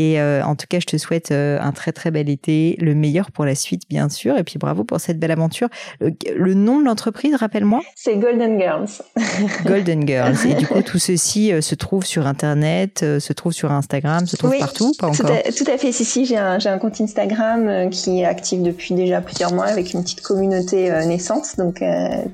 et 0.00 0.20
euh, 0.20 0.42
en 0.44 0.54
tout 0.54 0.66
cas 0.68 0.78
je 0.80 0.86
te 0.86 0.96
souhaite 0.96 1.30
un 1.32 1.72
très 1.72 1.92
très 1.92 2.10
bel 2.10 2.28
été 2.28 2.76
le 2.80 2.94
meilleur 2.94 3.30
pour 3.30 3.44
la 3.44 3.54
suite 3.54 3.82
bien 3.88 4.08
sûr 4.08 4.36
et 4.38 4.44
puis 4.44 4.58
bravo 4.58 4.84
pour 4.84 5.00
cette 5.00 5.18
belle 5.18 5.30
aventure. 5.30 5.68
Le, 6.00 6.54
nom 6.54 6.80
de 6.80 6.84
l'entreprise 6.84 7.34
rappelle-moi? 7.34 7.80
C'est 7.94 8.16
Golden 8.16 8.58
Girls. 8.58 8.88
Golden 9.64 10.06
Girls. 10.06 10.36
Et 10.46 10.54
du 10.54 10.66
coup 10.66 10.82
tout 10.82 10.98
ceci 10.98 11.52
se 11.60 11.74
trouve 11.74 12.04
sur 12.04 12.26
internet 12.26 13.00
se 13.18 13.32
trouve 13.32 13.52
sur 13.52 13.72
Instagram 13.72 14.26
se 14.26 14.36
trouve 14.36 14.56
partout 14.58 14.92
pas 14.98 15.08
encore? 15.08 15.30
tout 15.56 15.64
à, 15.70 15.78
fait 15.78 15.92
si 15.92 16.04
si 16.04 16.24
j'ai 16.24 16.36
un 16.36 16.78
compte 16.78 17.00
Instagram 17.00 17.90
qui 17.90 18.20
est 18.20 18.24
actif 18.24 18.60
depuis 18.60 18.94
déjà 18.94 19.20
plusieurs 19.20 19.52
mois 19.52 19.66
avec 19.66 19.92
une 19.92 20.02
petite 20.02 20.22
communauté 20.22 20.90
naissante. 21.06 21.56
Donc 21.58 21.82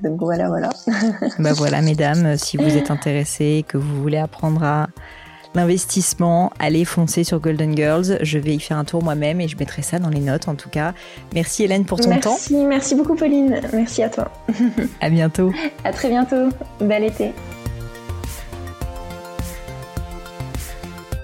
donc 0.02 0.20
voilà 0.20 0.48
voilà. 0.48 0.70
Bah 1.38 1.52
voilà 1.52 1.82
mesdames 1.82 2.36
si 2.36 2.56
vous 2.56 2.64
êtes 2.76 2.90
intéressé, 2.90 3.64
que 3.66 3.76
vous 3.76 4.02
voulez 4.02 4.18
apprendre 4.18 4.62
à 4.62 4.88
l'investissement, 5.56 6.52
allez 6.58 6.84
foncer 6.84 7.24
sur 7.24 7.40
Golden 7.40 7.76
Girls. 7.76 8.18
Je 8.22 8.38
vais 8.38 8.54
y 8.54 8.60
faire 8.60 8.78
un 8.78 8.84
tour 8.84 9.02
moi-même 9.02 9.40
et 9.40 9.48
je 9.48 9.56
mettrai 9.56 9.82
ça 9.82 9.98
dans 9.98 10.10
les 10.10 10.20
notes 10.20 10.48
en 10.48 10.54
tout 10.54 10.68
cas. 10.68 10.92
Merci 11.34 11.64
Hélène 11.64 11.84
pour 11.84 11.98
ton 11.98 12.10
temps. 12.20 12.30
Merci, 12.30 12.56
merci 12.56 12.94
beaucoup 12.94 13.16
Pauline. 13.16 13.60
Merci 13.72 14.02
à 14.02 14.08
toi. 14.08 14.30
à 15.00 15.10
bientôt. 15.10 15.52
À 15.84 15.92
très 15.92 16.08
bientôt. 16.08 16.50
Bel 16.80 17.04
été. 17.04 17.32